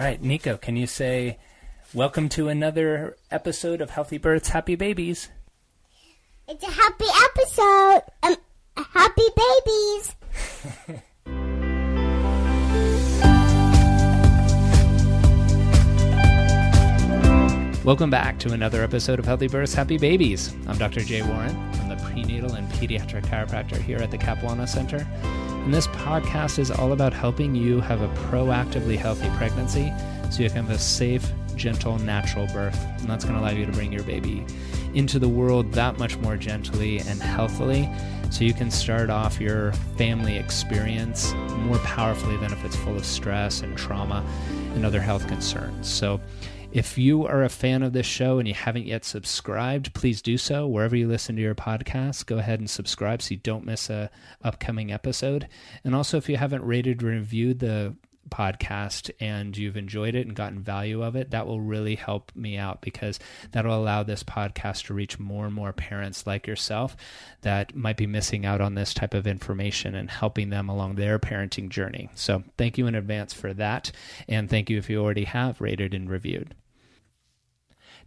All 0.00 0.06
right, 0.06 0.22
Nico, 0.22 0.56
can 0.56 0.76
you 0.76 0.86
say 0.86 1.36
welcome 1.92 2.30
to 2.30 2.48
another 2.48 3.18
episode 3.30 3.82
of 3.82 3.90
Healthy 3.90 4.16
Births, 4.16 4.48
Happy 4.48 4.74
Babies? 4.74 5.28
It's 6.48 6.64
a 6.64 6.70
happy 6.70 7.04
episode. 7.22 8.00
Um, 8.22 8.36
happy 8.94 9.28
babies. 9.36 10.16
Welcome 17.84 18.08
back 18.08 18.38
to 18.38 18.52
another 18.54 18.82
episode 18.82 19.18
of 19.18 19.26
Healthy 19.26 19.48
Births, 19.48 19.74
Happy 19.74 19.98
Babies. 19.98 20.54
I'm 20.66 20.78
Dr. 20.78 21.00
Jay 21.00 21.20
Warren. 21.20 21.54
I'm 21.74 21.90
the 21.90 21.96
prenatal 21.96 22.54
and 22.54 22.66
pediatric 22.72 23.26
chiropractor 23.26 23.76
here 23.76 23.98
at 23.98 24.10
the 24.10 24.16
Capuana 24.16 24.66
Center. 24.66 25.06
And 25.64 25.74
this 25.74 25.86
podcast 25.88 26.58
is 26.58 26.70
all 26.70 26.92
about 26.92 27.12
helping 27.12 27.54
you 27.54 27.80
have 27.80 28.00
a 28.00 28.08
proactively 28.30 28.96
healthy 28.96 29.28
pregnancy 29.36 29.92
so 30.30 30.42
you 30.42 30.48
can 30.48 30.64
have 30.64 30.70
a 30.70 30.78
safe, 30.78 31.30
gentle, 31.54 31.98
natural 31.98 32.46
birth. 32.46 32.78
And 32.98 33.08
that's 33.08 33.24
going 33.24 33.36
to 33.36 33.40
allow 33.40 33.50
you 33.52 33.66
to 33.66 33.72
bring 33.72 33.92
your 33.92 34.02
baby 34.04 34.44
into 34.94 35.18
the 35.18 35.28
world 35.28 35.72
that 35.72 35.98
much 35.98 36.16
more 36.18 36.36
gently 36.36 36.98
and 37.00 37.20
healthily 37.22 37.88
so 38.30 38.44
you 38.44 38.54
can 38.54 38.70
start 38.70 39.10
off 39.10 39.40
your 39.40 39.72
family 39.96 40.36
experience 40.36 41.32
more 41.58 41.78
powerfully 41.78 42.36
than 42.38 42.52
if 42.52 42.64
it's 42.64 42.76
full 42.76 42.96
of 42.96 43.04
stress 43.04 43.60
and 43.60 43.76
trauma 43.76 44.24
and 44.74 44.86
other 44.86 45.00
health 45.00 45.26
concerns. 45.28 45.88
So, 45.88 46.20
if 46.72 46.96
you 46.96 47.26
are 47.26 47.42
a 47.42 47.48
fan 47.48 47.82
of 47.82 47.92
this 47.92 48.06
show 48.06 48.38
and 48.38 48.46
you 48.46 48.54
haven't 48.54 48.86
yet 48.86 49.04
subscribed, 49.04 49.92
please 49.92 50.22
do 50.22 50.38
so 50.38 50.68
wherever 50.68 50.94
you 50.94 51.08
listen 51.08 51.34
to 51.34 51.42
your 51.42 51.54
podcast. 51.54 52.26
Go 52.26 52.38
ahead 52.38 52.60
and 52.60 52.70
subscribe 52.70 53.22
so 53.22 53.32
you 53.32 53.38
don't 53.38 53.64
miss 53.64 53.90
a 53.90 54.08
upcoming 54.42 54.92
episode. 54.92 55.48
And 55.82 55.96
also, 55.96 56.16
if 56.16 56.28
you 56.28 56.36
haven't 56.36 56.64
rated 56.64 57.02
or 57.02 57.06
reviewed 57.06 57.58
the 57.58 57.96
podcast 58.28 59.10
and 59.18 59.56
you've 59.56 59.76
enjoyed 59.76 60.14
it 60.14 60.28
and 60.28 60.36
gotten 60.36 60.60
value 60.60 61.02
of 61.02 61.16
it, 61.16 61.32
that 61.32 61.44
will 61.44 61.60
really 61.60 61.96
help 61.96 62.30
me 62.36 62.56
out 62.56 62.80
because 62.82 63.18
that'll 63.50 63.74
allow 63.76 64.04
this 64.04 64.22
podcast 64.22 64.86
to 64.86 64.94
reach 64.94 65.18
more 65.18 65.46
and 65.46 65.54
more 65.54 65.72
parents 65.72 66.24
like 66.24 66.46
yourself 66.46 66.96
that 67.40 67.74
might 67.74 67.96
be 67.96 68.06
missing 68.06 68.46
out 68.46 68.60
on 68.60 68.74
this 68.76 68.94
type 68.94 69.14
of 69.14 69.26
information 69.26 69.96
and 69.96 70.08
helping 70.08 70.50
them 70.50 70.68
along 70.68 70.94
their 70.94 71.18
parenting 71.18 71.68
journey. 71.68 72.08
So, 72.14 72.44
thank 72.56 72.78
you 72.78 72.86
in 72.86 72.94
advance 72.94 73.34
for 73.34 73.52
that. 73.54 73.90
And 74.28 74.48
thank 74.48 74.70
you 74.70 74.78
if 74.78 74.88
you 74.88 75.02
already 75.02 75.24
have 75.24 75.60
rated 75.60 75.94
and 75.94 76.08
reviewed. 76.08 76.54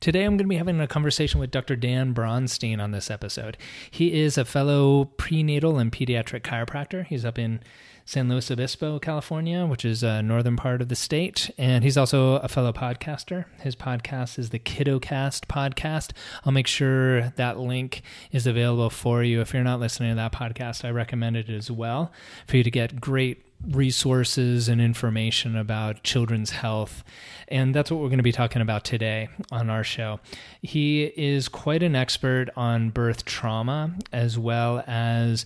Today, 0.04 0.26
I'm 0.26 0.32
going 0.32 0.40
to 0.40 0.50
be 0.50 0.58
having 0.58 0.82
a 0.82 0.86
conversation 0.86 1.40
with 1.40 1.50
Dr. 1.50 1.78
Dan 1.78 2.14
Bronstein 2.14 2.84
on 2.84 2.92
this 2.92 3.09
episode. 3.09 3.56
He 3.90 4.20
is 4.20 4.38
a 4.38 4.44
fellow 4.44 5.06
prenatal 5.06 5.80
and 5.80 5.94
pediatric 5.94 6.42
chiropractor. 6.42 7.06
He's 7.06 7.23
up 7.23 7.40
in 7.40 7.62
San 8.04 8.28
Luis 8.28 8.52
Obispo, 8.52 9.00
California, 9.00 9.66
which 9.66 9.86
is 9.86 10.04
a 10.04 10.22
northern 10.22 10.58
part 10.58 10.82
of 10.82 10.90
the 10.90 10.95
state. 10.98 11.50
And 11.58 11.86
he's 11.86 11.95
also 11.95 12.34
a 12.40 12.50
fellow 12.50 12.73
podcaster. 12.73 13.45
His 13.62 13.78
podcast 13.78 14.38
is 14.38 14.50
the 14.50 14.60
KiddoCast 14.60 15.45
podcast. 15.45 16.12
I'll 16.44 16.52
make 16.52 16.67
sure 16.67 17.30
that 17.38 17.58
link 17.58 18.02
is 18.34 18.45
available 18.45 18.90
for 18.90 19.23
you. 19.23 19.40
If 19.40 19.54
you're 19.54 19.64
not 19.64 19.80
listening 19.80 20.10
to 20.10 20.16
that 20.17 20.34
podcast, 20.34 20.84
I 20.84 20.90
recommend 20.90 21.38
it 21.38 21.50
as 21.50 21.72
well 21.72 22.12
for 22.45 22.58
you 22.58 22.64
to 22.66 22.72
get 22.72 23.00
great 23.00 23.42
resources 23.69 24.67
and 24.67 24.81
information 24.81 25.56
about 25.56 26.03
children's 26.03 26.52
health. 26.52 27.03
And 27.47 27.73
that's 27.73 27.92
what 27.92 28.02
we're 28.02 28.09
going 28.09 28.17
to 28.17 28.23
be 28.23 28.31
talking 28.31 28.61
about 28.61 28.83
today 28.83 29.30
on 29.52 29.70
our 29.70 29.83
show. 29.83 30.20
He 30.61 31.03
is 31.03 31.47
quite 31.47 31.83
an 31.83 31.95
expert 31.95 32.50
on 32.55 32.89
birth 32.89 33.25
trauma 33.25 33.95
as 34.11 34.38
well 34.38 34.83
as 34.88 35.45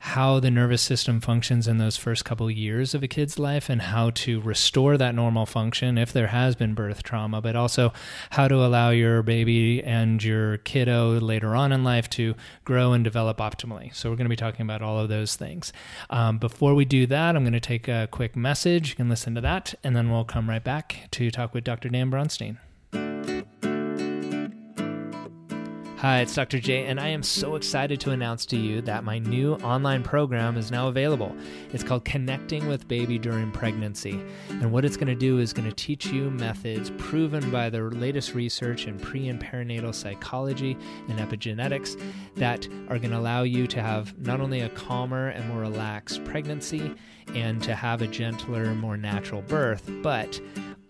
how 0.00 0.38
the 0.38 0.50
nervous 0.50 0.82
system 0.82 1.20
functions 1.20 1.66
in 1.66 1.78
those 1.78 1.96
first 1.96 2.24
couple 2.24 2.50
years 2.50 2.94
of 2.94 3.02
a 3.02 3.08
kid's 3.08 3.38
life 3.38 3.68
and 3.68 3.82
how 3.82 4.10
to 4.10 4.40
restore 4.40 4.96
that 4.96 5.14
normal 5.14 5.44
function 5.44 5.98
if 5.98 6.12
there 6.12 6.28
has 6.28 6.54
been 6.54 6.74
birth 6.74 7.02
trauma, 7.02 7.40
but 7.40 7.56
also 7.56 7.92
how 8.30 8.46
to 8.46 8.54
allow 8.54 8.90
your 8.90 9.22
baby 9.22 9.82
and 9.82 10.22
your 10.22 10.58
kiddo 10.58 11.18
later 11.18 11.56
on 11.56 11.72
in 11.72 11.82
life 11.82 12.08
to 12.08 12.34
grow 12.64 12.92
and 12.92 13.02
develop 13.02 13.38
optimally. 13.38 13.94
So, 13.94 14.08
we're 14.08 14.16
going 14.16 14.26
to 14.26 14.30
be 14.30 14.36
talking 14.36 14.62
about 14.62 14.82
all 14.82 14.98
of 14.98 15.08
those 15.08 15.36
things. 15.36 15.72
Um, 16.10 16.38
before 16.38 16.74
we 16.74 16.84
do 16.84 17.06
that, 17.06 17.34
I'm 17.34 17.42
going 17.42 17.52
to 17.52 17.60
take 17.60 17.88
a 17.88 18.08
quick 18.10 18.36
message. 18.36 18.90
You 18.90 18.96
can 18.96 19.08
listen 19.08 19.34
to 19.34 19.40
that, 19.40 19.74
and 19.82 19.96
then 19.96 20.10
we'll 20.10 20.24
come 20.24 20.48
right 20.48 20.62
back 20.62 21.08
to 21.12 21.30
talk 21.30 21.54
with 21.54 21.64
Dr. 21.64 21.88
Dan 21.88 22.10
Bronstein. 22.10 22.58
Hi, 26.00 26.20
it's 26.20 26.32
Dr. 26.36 26.60
J, 26.60 26.86
and 26.86 27.00
I 27.00 27.08
am 27.08 27.24
so 27.24 27.56
excited 27.56 27.98
to 28.02 28.12
announce 28.12 28.46
to 28.46 28.56
you 28.56 28.80
that 28.82 29.02
my 29.02 29.18
new 29.18 29.54
online 29.54 30.04
program 30.04 30.56
is 30.56 30.70
now 30.70 30.86
available. 30.86 31.34
It's 31.72 31.82
called 31.82 32.04
Connecting 32.04 32.68
with 32.68 32.86
Baby 32.86 33.18
During 33.18 33.50
Pregnancy. 33.50 34.24
And 34.48 34.70
what 34.70 34.84
it's 34.84 34.96
going 34.96 35.08
to 35.08 35.16
do 35.16 35.40
is 35.40 35.52
going 35.52 35.68
to 35.68 35.74
teach 35.74 36.06
you 36.06 36.30
methods 36.30 36.92
proven 36.98 37.50
by 37.50 37.68
the 37.68 37.80
latest 37.80 38.34
research 38.34 38.86
in 38.86 38.96
pre 38.96 39.26
and 39.26 39.42
perinatal 39.42 39.92
psychology 39.92 40.78
and 41.08 41.18
epigenetics 41.18 42.00
that 42.36 42.68
are 42.88 43.00
going 43.00 43.10
to 43.10 43.18
allow 43.18 43.42
you 43.42 43.66
to 43.66 43.82
have 43.82 44.16
not 44.20 44.40
only 44.40 44.60
a 44.60 44.68
calmer 44.68 45.30
and 45.30 45.48
more 45.48 45.62
relaxed 45.62 46.24
pregnancy 46.24 46.94
and 47.34 47.62
to 47.62 47.74
have 47.74 48.02
a 48.02 48.06
gentler, 48.06 48.74
more 48.74 48.96
natural 48.96 49.42
birth, 49.42 49.90
but 50.02 50.40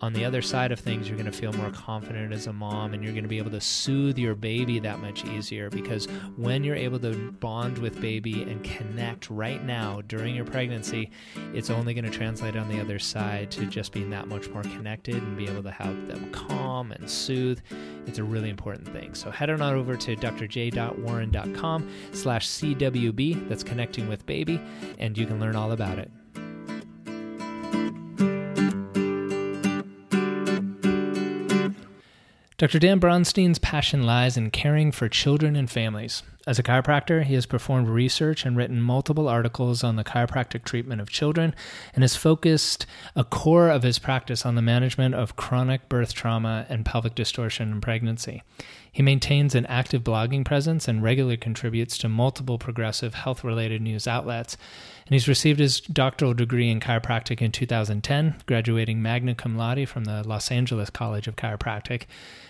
on 0.01 0.13
the 0.13 0.23
other 0.23 0.41
side 0.41 0.71
of 0.71 0.79
things, 0.79 1.09
you're 1.09 1.17
going 1.17 1.29
to 1.29 1.37
feel 1.37 1.51
more 1.53 1.71
confident 1.71 2.31
as 2.31 2.47
a 2.47 2.53
mom 2.53 2.93
and 2.93 3.03
you're 3.03 3.11
going 3.11 3.23
to 3.23 3.29
be 3.29 3.37
able 3.37 3.51
to 3.51 3.59
soothe 3.59 4.17
your 4.17 4.33
baby 4.33 4.79
that 4.79 4.99
much 4.99 5.25
easier 5.25 5.69
because 5.69 6.05
when 6.37 6.63
you're 6.63 6.75
able 6.75 6.99
to 6.99 7.31
bond 7.33 7.77
with 7.79 7.99
baby 7.99 8.43
and 8.43 8.63
connect 8.63 9.29
right 9.29 9.63
now 9.65 10.01
during 10.07 10.35
your 10.35 10.45
pregnancy, 10.45 11.11
it's 11.53 11.69
only 11.69 11.93
going 11.93 12.05
to 12.05 12.11
translate 12.11 12.55
on 12.55 12.69
the 12.69 12.79
other 12.79 12.97
side 12.97 13.51
to 13.51 13.65
just 13.65 13.91
being 13.91 14.09
that 14.09 14.27
much 14.27 14.47
more 14.49 14.63
connected 14.63 15.15
and 15.15 15.37
be 15.37 15.47
able 15.47 15.63
to 15.63 15.71
help 15.71 16.07
them 16.07 16.31
calm 16.31 16.93
and 16.93 17.09
soothe. 17.09 17.59
It's 18.07 18.19
a 18.19 18.23
really 18.23 18.49
important 18.49 18.87
thing. 18.87 19.13
So 19.13 19.29
head 19.31 19.49
on 19.49 19.61
over 19.61 19.97
to 19.97 20.15
drj.warren.com 20.15 21.89
slash 22.13 22.47
CWB, 22.47 23.49
that's 23.49 23.63
connecting 23.63 24.07
with 24.07 24.25
baby, 24.25 24.61
and 24.97 25.17
you 25.17 25.25
can 25.25 25.41
learn 25.41 25.57
all 25.57 25.73
about 25.73 25.99
it. 25.99 26.09
Dr. 32.59 32.77
Dan 32.77 32.99
Bronstein's 32.99 33.57
passion 33.57 34.03
lies 34.03 34.35
in 34.35 34.51
caring 34.51 34.91
for 34.91 35.07
children 35.07 35.55
and 35.55 35.71
families. 35.71 36.23
As 36.45 36.59
a 36.59 36.63
chiropractor, 36.63 37.23
he 37.23 37.35
has 37.35 37.45
performed 37.45 37.87
research 37.87 38.45
and 38.45 38.57
written 38.57 38.81
multiple 38.81 39.29
articles 39.29 39.81
on 39.81 39.95
the 39.95 40.03
chiropractic 40.03 40.65
treatment 40.65 40.99
of 40.99 41.09
children 41.09 41.55
and 41.95 42.03
has 42.03 42.17
focused 42.17 42.85
a 43.15 43.23
core 43.23 43.69
of 43.69 43.83
his 43.83 43.97
practice 43.97 44.45
on 44.45 44.55
the 44.55 44.61
management 44.61 45.15
of 45.15 45.37
chronic 45.37 45.87
birth 45.87 46.13
trauma 46.13 46.65
and 46.67 46.85
pelvic 46.85 47.15
distortion 47.15 47.71
in 47.71 47.79
pregnancy. 47.79 48.43
He 48.91 49.03
maintains 49.03 49.55
an 49.55 49.65
active 49.67 50.03
blogging 50.03 50.43
presence 50.43 50.89
and 50.89 51.01
regularly 51.01 51.37
contributes 51.37 51.97
to 51.99 52.09
multiple 52.09 52.57
progressive 52.57 53.13
health 53.13 53.41
related 53.41 53.81
news 53.81 54.05
outlets. 54.05 54.57
And 55.09 55.15
he's 55.15 55.27
received 55.27 55.59
his 55.59 55.81
doctoral 55.81 56.35
degree 56.35 56.69
in 56.69 56.79
chiropractic 56.79 57.41
in 57.41 57.51
2010, 57.51 58.35
graduating 58.45 59.01
magna 59.01 59.33
cum 59.33 59.57
laude 59.57 59.89
from 59.89 60.05
the 60.05 60.21
Los 60.27 60.51
Angeles 60.51 60.91
College 60.91 61.27
of 61.27 61.35
Chiropractic. 61.35 62.03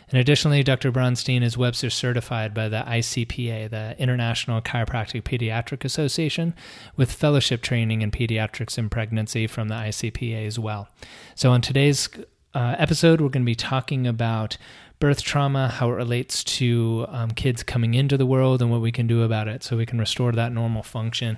And 0.09 0.19
additionally, 0.19 0.61
Dr. 0.61 0.91
Bronstein 0.91 1.41
is 1.41 1.57
Webster 1.57 1.89
certified 1.89 2.53
by 2.53 2.67
the 2.67 2.83
ICPA, 2.85 3.69
the 3.69 3.95
International 3.97 4.61
Chiropractic 4.61 5.21
Pediatric 5.21 5.85
Association, 5.85 6.53
with 6.97 7.13
fellowship 7.13 7.61
training 7.61 8.01
in 8.01 8.11
pediatrics 8.11 8.77
and 8.77 8.91
pregnancy 8.91 9.47
from 9.47 9.69
the 9.69 9.75
ICPA 9.75 10.45
as 10.45 10.59
well. 10.59 10.89
So, 11.35 11.51
on 11.51 11.61
today's 11.61 12.09
uh, 12.53 12.75
episode, 12.77 13.21
we're 13.21 13.29
going 13.29 13.43
to 13.43 13.49
be 13.49 13.55
talking 13.55 14.05
about 14.05 14.57
birth 14.99 15.23
trauma, 15.23 15.69
how 15.69 15.89
it 15.89 15.93
relates 15.93 16.43
to 16.43 17.05
um, 17.09 17.31
kids 17.31 17.63
coming 17.63 17.93
into 17.93 18.17
the 18.17 18.25
world, 18.25 18.61
and 18.61 18.69
what 18.69 18.81
we 18.81 18.91
can 18.91 19.07
do 19.07 19.23
about 19.23 19.47
it 19.47 19.63
so 19.63 19.77
we 19.77 19.85
can 19.85 19.97
restore 19.97 20.31
that 20.33 20.51
normal 20.51 20.83
function 20.83 21.37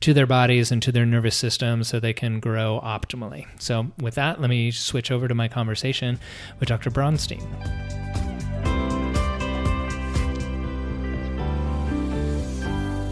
to 0.00 0.14
their 0.14 0.26
bodies 0.26 0.72
and 0.72 0.82
to 0.82 0.90
their 0.90 1.04
nervous 1.04 1.36
system 1.36 1.84
so 1.84 2.00
they 2.00 2.12
can 2.14 2.40
grow 2.40 2.80
optimally. 2.82 3.46
So, 3.60 3.88
with 3.98 4.14
that, 4.14 4.40
let 4.40 4.48
me 4.48 4.70
switch 4.70 5.10
over 5.10 5.28
to 5.28 5.34
my 5.34 5.48
conversation 5.48 6.18
with 6.58 6.68
Dr. 6.68 6.90
Bronstein. 6.90 7.42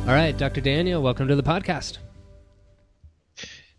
All 0.08 0.17
right, 0.17 0.37
Dr. 0.37 0.61
Daniel, 0.61 1.02
welcome 1.02 1.29
to 1.29 1.37
the 1.37 1.43
podcast. 1.43 1.99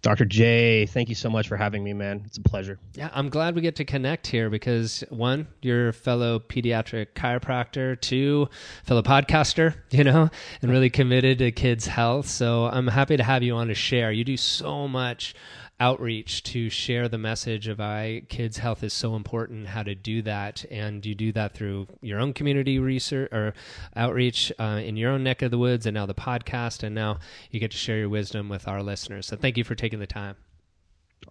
Dr. 0.02 0.26
J, 0.26 0.88
thank 0.88 1.10
you 1.10 1.16
so 1.16 1.30
much 1.30 1.48
for 1.48 1.56
having 1.56 1.84
me, 1.84 1.94
man. 1.94 2.24
It's 2.26 2.38
a 2.38 2.42
pleasure. 2.42 2.80
Yeah, 2.96 3.12
I'm 3.14 3.30
glad 3.30 3.54
we 3.54 3.62
get 3.62 3.76
to 3.76 3.86
connect 3.86 4.26
here 4.26 4.50
because 4.50 5.04
one, 5.10 5.48
you're 5.62 5.90
a 5.90 5.94
fellow 5.94 6.40
pediatric 6.40 7.08
chiropractor, 7.16 8.00
two, 8.02 8.50
fellow 8.84 9.04
podcaster, 9.04 9.76
you 9.92 10.04
know, 10.04 10.30
and 10.64 10.72
really 10.72 10.90
committed 10.90 11.38
to 11.40 11.52
kids' 11.52 11.86
health. 11.86 12.28
So 12.28 12.66
I'm 12.66 12.88
happy 12.88 13.16
to 13.16 13.24
have 13.24 13.44
you 13.44 13.56
on 13.56 13.68
to 13.68 13.76
share. 13.76 14.12
You 14.12 14.24
do 14.24 14.38
so 14.38 14.88
much 14.88 15.36
outreach 15.82 16.44
to 16.44 16.70
share 16.70 17.10
the 17.10 17.18
message 17.18 17.68
of 17.68 17.82
I 17.82 18.22
kids' 18.30 18.60
health 18.60 18.84
is 18.84 18.94
so 18.94 19.16
important, 19.16 19.68
how 19.68 19.82
to 19.82 19.96
do 19.96 20.22
that, 20.22 20.64
and 20.70 21.04
you 21.04 21.16
do 21.16 21.32
that 21.32 21.56
through 21.56 21.88
your 22.02 22.20
own 22.20 22.34
community 22.34 22.78
research 22.78 23.34
or 23.34 23.56
outreach 23.96 24.54
uh, 24.60 24.80
in 24.84 24.96
your 24.96 25.12
own 25.12 25.24
neck 25.24 25.42
of 25.42 25.50
the 25.50 25.58
woods, 25.58 25.88
and 25.88 25.96
now 25.96 26.06
the 26.06 26.14
podcast, 26.14 26.84
and 26.84 26.94
now 26.94 27.18
you 27.50 27.60
get 27.60 27.72
to 27.72 27.78
share 27.78 27.98
your 27.98 28.10
wisdom 28.10 28.48
with 28.48 28.68
our 28.68 28.84
listeners. 28.84 29.26
So 29.26 29.36
thank 29.36 29.58
you 29.58 29.64
for 29.64 29.74
taking 29.74 30.00
the 30.00 30.08
time. 30.08 30.36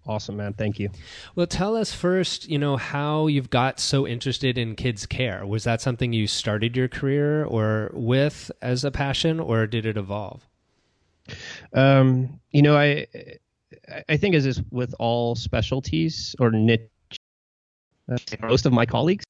Awesome, 0.05 0.37
man. 0.37 0.55
Thank 0.55 0.81
you. 0.81 0.91
Well, 1.37 1.47
tell 1.47 1.77
us 1.77 1.93
first, 1.93 2.49
you 2.49 2.59
know, 2.59 2.77
how 2.77 3.29
you've 3.29 3.51
got 3.51 3.79
so 3.79 4.07
interested 4.07 4.59
in 4.59 4.75
kids' 4.75 5.07
care. 5.07 5.47
Was 5.47 5.63
that 5.65 5.81
something 5.81 6.13
you 6.13 6.27
started 6.27 6.77
your 6.77 6.89
career 6.89 7.45
or 7.45 7.91
with 7.95 8.51
as 8.61 8.85
a 8.85 8.91
passion, 8.91 9.39
or 9.39 9.69
did 9.69 9.87
it 9.87 9.97
evolve? 9.97 10.49
Um, 11.73 12.41
you 12.51 12.63
know, 12.63 12.77
I 12.77 13.07
I 14.09 14.17
think 14.17 14.35
as 14.35 14.47
is 14.47 14.63
with 14.71 14.95
all 14.99 15.35
specialties 15.35 16.35
or 16.39 16.51
niche, 16.51 16.89
uh, 18.11 18.17
most 18.43 18.67
of 18.67 18.73
my 18.73 18.87
colleagues 18.87 19.25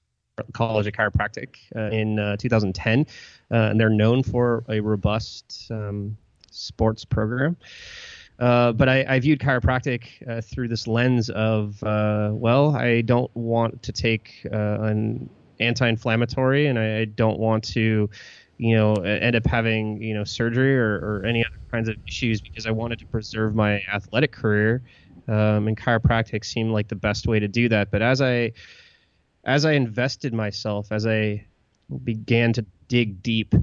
College 0.53 0.87
of 0.87 0.95
Chiropractic 0.95 1.57
uh, 1.77 1.95
in 1.95 2.19
uh, 2.19 2.37
2010, 2.37 3.07
uh, 3.51 3.55
and 3.55 3.81
they're 3.81 3.91
known 3.91 4.23
for 4.23 4.65
a 4.69 4.81
robust 4.81 5.69
um, 5.71 6.17
sports 6.51 7.05
program. 7.05 7.57
Uh, 8.39 8.73
but 8.73 8.89
I, 8.89 9.05
I, 9.07 9.21
viewed 9.21 9.39
chiropractic 9.39 10.27
uh, 10.27 10.41
through 10.41 10.69
this 10.69 10.87
lens 10.87 11.29
of, 11.29 11.83
well, 11.83 12.75
I 12.75 13.03
don't 13.03 13.35
want 13.37 13.83
to 13.83 13.93
take 13.93 14.47
an 14.51 15.29
anti-inflammatory, 15.59 16.67
and 16.67 16.79
I, 16.79 17.01
I, 17.01 17.05
don't 17.05 17.39
want 17.39 17.65
to, 17.75 18.09
you 18.61 18.77
know, 18.77 18.93
end 18.97 19.35
up 19.35 19.47
having 19.47 20.03
you 20.03 20.13
know 20.13 20.23
surgery 20.23 20.77
or, 20.77 20.97
or, 20.97 21.25
any 21.25 21.43
other 21.43 21.57
kinds 21.71 21.89
of 21.89 21.97
issues 22.07 22.43
because 22.43 22.67
I 22.67 22.71
wanted 22.71 22.99
to 22.99 23.07
preserve 23.07 23.55
my 23.55 23.81
athletic 23.91 24.33
career. 24.33 24.83
Um, 25.29 25.67
and 25.67 25.81
chiropractic 25.81 26.45
seemed 26.45 26.71
like 26.71 26.89
the 26.89 26.95
best 26.95 27.27
way 27.27 27.41
to 27.41 27.49
do 27.49 27.71
that. 27.71 27.91
But 27.91 28.03
as 28.03 28.21
I 28.21 28.53
as 29.45 29.65
I 29.65 29.73
invested 29.73 30.35
myself, 30.35 30.93
as 30.93 31.07
I 31.07 31.47
began 32.05 32.53
to 32.53 32.67
dig 32.89 33.23
deep 33.23 33.55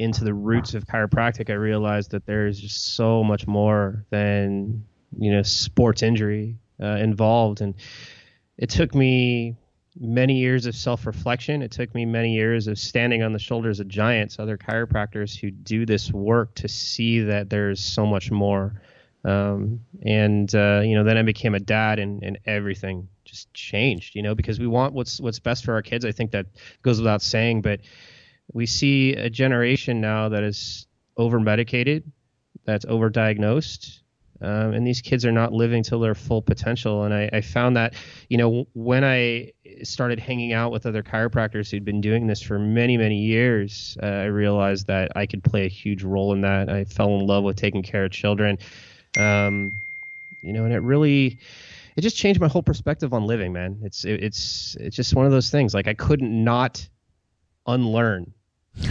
into 0.00 0.24
the 0.24 0.34
roots 0.34 0.74
of 0.74 0.84
chiropractic, 0.84 1.48
I 1.48 1.54
realized 1.54 2.10
that 2.10 2.26
there's 2.26 2.58
just 2.58 2.96
so 2.96 3.22
much 3.22 3.46
more 3.46 4.04
than 4.10 4.84
you 5.16 5.30
know 5.30 5.42
sports 5.42 6.02
injury 6.02 6.58
uh, 6.82 6.96
involved, 6.96 7.60
and 7.60 7.76
it 8.58 8.68
took 8.68 8.96
me 8.96 9.56
many 9.98 10.38
years 10.38 10.66
of 10.66 10.74
self-reflection. 10.74 11.62
It 11.62 11.70
took 11.70 11.94
me 11.94 12.04
many 12.04 12.34
years 12.34 12.66
of 12.66 12.78
standing 12.78 13.22
on 13.22 13.32
the 13.32 13.38
shoulders 13.38 13.80
of 13.80 13.88
giants, 13.88 14.38
other 14.38 14.58
chiropractors 14.58 15.38
who 15.38 15.50
do 15.50 15.86
this 15.86 16.12
work, 16.12 16.54
to 16.56 16.68
see 16.68 17.20
that 17.20 17.50
there's 17.50 17.80
so 17.80 18.04
much 18.04 18.30
more. 18.30 18.80
Um, 19.24 19.80
and 20.04 20.52
uh, 20.54 20.82
you 20.84 20.94
know, 20.94 21.04
then 21.04 21.16
I 21.16 21.22
became 21.22 21.54
a 21.54 21.60
dad, 21.60 21.98
and, 21.98 22.22
and 22.22 22.38
everything 22.44 23.08
just 23.24 23.52
changed. 23.54 24.14
You 24.14 24.22
know, 24.22 24.34
because 24.34 24.58
we 24.58 24.66
want 24.66 24.94
what's 24.94 25.20
what's 25.20 25.38
best 25.38 25.64
for 25.64 25.72
our 25.72 25.82
kids. 25.82 26.04
I 26.04 26.12
think 26.12 26.32
that 26.32 26.46
goes 26.82 26.98
without 26.98 27.22
saying, 27.22 27.62
but 27.62 27.80
we 28.52 28.66
see 28.66 29.14
a 29.14 29.30
generation 29.30 30.00
now 30.00 30.28
that 30.28 30.42
is 30.42 30.86
over 31.16 31.40
medicated, 31.40 32.10
that's 32.66 32.84
overdiagnosed, 32.84 34.00
um, 34.44 34.74
and 34.74 34.86
these 34.86 35.00
kids 35.00 35.24
are 35.24 35.32
not 35.32 35.52
living 35.52 35.82
to 35.84 35.98
their 35.98 36.14
full 36.14 36.42
potential. 36.42 37.04
And 37.04 37.14
I, 37.14 37.30
I, 37.32 37.40
found 37.40 37.76
that, 37.76 37.94
you 38.28 38.36
know, 38.36 38.66
when 38.74 39.02
I 39.02 39.52
started 39.82 40.18
hanging 40.18 40.52
out 40.52 40.70
with 40.70 40.84
other 40.84 41.02
chiropractors 41.02 41.70
who'd 41.70 41.84
been 41.84 42.02
doing 42.02 42.26
this 42.26 42.42
for 42.42 42.58
many, 42.58 42.98
many 42.98 43.18
years, 43.22 43.96
uh, 44.02 44.06
I 44.06 44.24
realized 44.24 44.86
that 44.88 45.12
I 45.16 45.24
could 45.24 45.42
play 45.42 45.64
a 45.64 45.68
huge 45.68 46.02
role 46.02 46.34
in 46.34 46.42
that. 46.42 46.68
I 46.68 46.84
fell 46.84 47.18
in 47.18 47.26
love 47.26 47.42
with 47.42 47.56
taking 47.56 47.82
care 47.82 48.04
of 48.04 48.10
children, 48.10 48.58
um, 49.18 49.72
you 50.42 50.52
know, 50.52 50.64
and 50.64 50.72
it 50.72 50.80
really. 50.80 51.38
It 51.96 52.00
just 52.00 52.16
changed 52.16 52.40
my 52.40 52.48
whole 52.48 52.62
perspective 52.62 53.14
on 53.14 53.24
living, 53.24 53.52
man. 53.52 53.78
It's 53.84 54.04
it, 54.04 54.20
it's 54.20 54.76
it's 54.80 54.96
just 54.96 55.14
one 55.14 55.26
of 55.26 55.30
those 55.30 55.48
things. 55.48 55.74
Like 55.74 55.86
I 55.86 55.94
couldn't 55.94 56.42
not 56.42 56.88
unlearn 57.68 58.34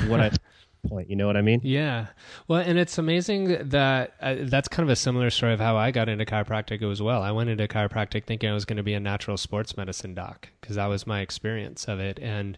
what 0.07 0.21
I 0.21 0.31
point. 0.87 1.09
You 1.09 1.15
know 1.15 1.27
what 1.27 1.37
I 1.37 1.41
mean? 1.41 1.61
Yeah. 1.63 2.07
Well, 2.47 2.61
and 2.61 2.77
it's 2.77 2.97
amazing 2.97 3.69
that 3.69 4.13
uh, 4.21 4.35
that's 4.41 4.67
kind 4.67 4.87
of 4.87 4.91
a 4.91 4.95
similar 4.95 5.29
story 5.29 5.53
of 5.53 5.59
how 5.59 5.77
I 5.77 5.91
got 5.91 6.09
into 6.09 6.25
chiropractic 6.25 6.89
as 6.89 7.01
well. 7.01 7.21
I 7.21 7.31
went 7.31 7.49
into 7.49 7.67
chiropractic 7.67 8.25
thinking 8.25 8.49
I 8.49 8.53
was 8.53 8.65
going 8.65 8.77
to 8.77 8.83
be 8.83 8.93
a 8.93 8.99
natural 8.99 9.37
sports 9.37 9.77
medicine 9.77 10.13
doc 10.13 10.49
because 10.61 10.75
that 10.75 10.87
was 10.87 11.07
my 11.07 11.21
experience 11.21 11.87
of 11.87 11.99
it. 11.99 12.19
And 12.21 12.57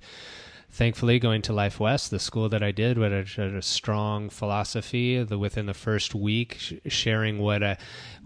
thankfully, 0.70 1.20
going 1.20 1.42
to 1.44 1.54
Life 1.54 1.80
West, 1.80 2.12
the 2.12 2.20
school 2.20 2.50
that 2.50 2.64
I 2.64 2.72
did, 2.72 2.98
with 2.98 3.14
a, 3.14 3.62
strong 3.62 4.30
philosophy, 4.30 5.24
the, 5.24 5.38
within 5.38 5.66
the 5.66 5.74
first 5.74 6.14
week, 6.14 6.58
sh- 6.60 6.74
sharing 6.88 7.40
what 7.40 7.64
a 7.64 7.78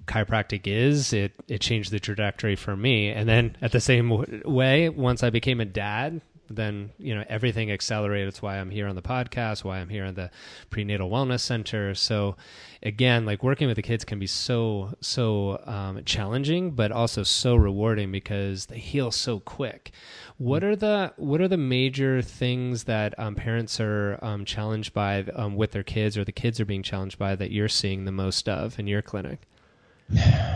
chiropractic 0.07 0.65
is, 0.65 1.13
it 1.13 1.33
it 1.47 1.61
changed 1.61 1.91
the 1.91 1.99
trajectory 1.99 2.55
for 2.55 2.75
me. 2.75 3.09
And 3.09 3.29
then 3.29 3.55
at 3.61 3.71
the 3.71 3.79
same 3.79 4.09
w- 4.09 4.41
way, 4.45 4.89
once 4.89 5.23
I 5.23 5.29
became 5.29 5.59
a 5.59 5.65
dad, 5.65 6.21
then 6.49 6.91
you 6.97 7.15
know 7.15 7.23
everything 7.27 7.71
accelerated. 7.71 8.27
It's 8.27 8.41
why 8.41 8.57
I'm 8.57 8.69
here 8.69 8.87
on 8.87 8.95
the 8.95 9.01
podcast, 9.01 9.63
why 9.63 9.79
I'm 9.79 9.89
here 9.89 10.05
in 10.05 10.15
the 10.15 10.31
prenatal 10.69 11.09
wellness 11.09 11.41
center. 11.41 11.93
So 11.95 12.35
again, 12.83 13.25
like 13.25 13.43
working 13.43 13.67
with 13.67 13.75
the 13.75 13.81
kids 13.81 14.03
can 14.03 14.19
be 14.19 14.27
so 14.27 14.93
so 15.01 15.61
um, 15.65 16.03
challenging, 16.05 16.71
but 16.71 16.91
also 16.91 17.23
so 17.23 17.55
rewarding 17.55 18.11
because 18.11 18.67
they 18.67 18.79
heal 18.79 19.11
so 19.11 19.39
quick. 19.39 19.91
What 20.37 20.63
are 20.63 20.75
the 20.75 21.13
what 21.17 21.41
are 21.41 21.47
the 21.47 21.57
major 21.57 22.21
things 22.21 22.85
that 22.85 23.17
um, 23.19 23.35
parents 23.35 23.79
are 23.79 24.17
um, 24.21 24.45
challenged 24.45 24.93
by 24.93 25.23
um, 25.35 25.55
with 25.55 25.71
their 25.71 25.83
kids, 25.83 26.17
or 26.17 26.23
the 26.23 26.31
kids 26.31 26.59
are 26.59 26.65
being 26.65 26.83
challenged 26.83 27.19
by 27.19 27.35
that 27.35 27.51
you're 27.51 27.69
seeing 27.69 28.05
the 28.05 28.11
most 28.11 28.47
of 28.49 28.79
in 28.79 28.87
your 28.87 29.01
clinic? 29.01 29.41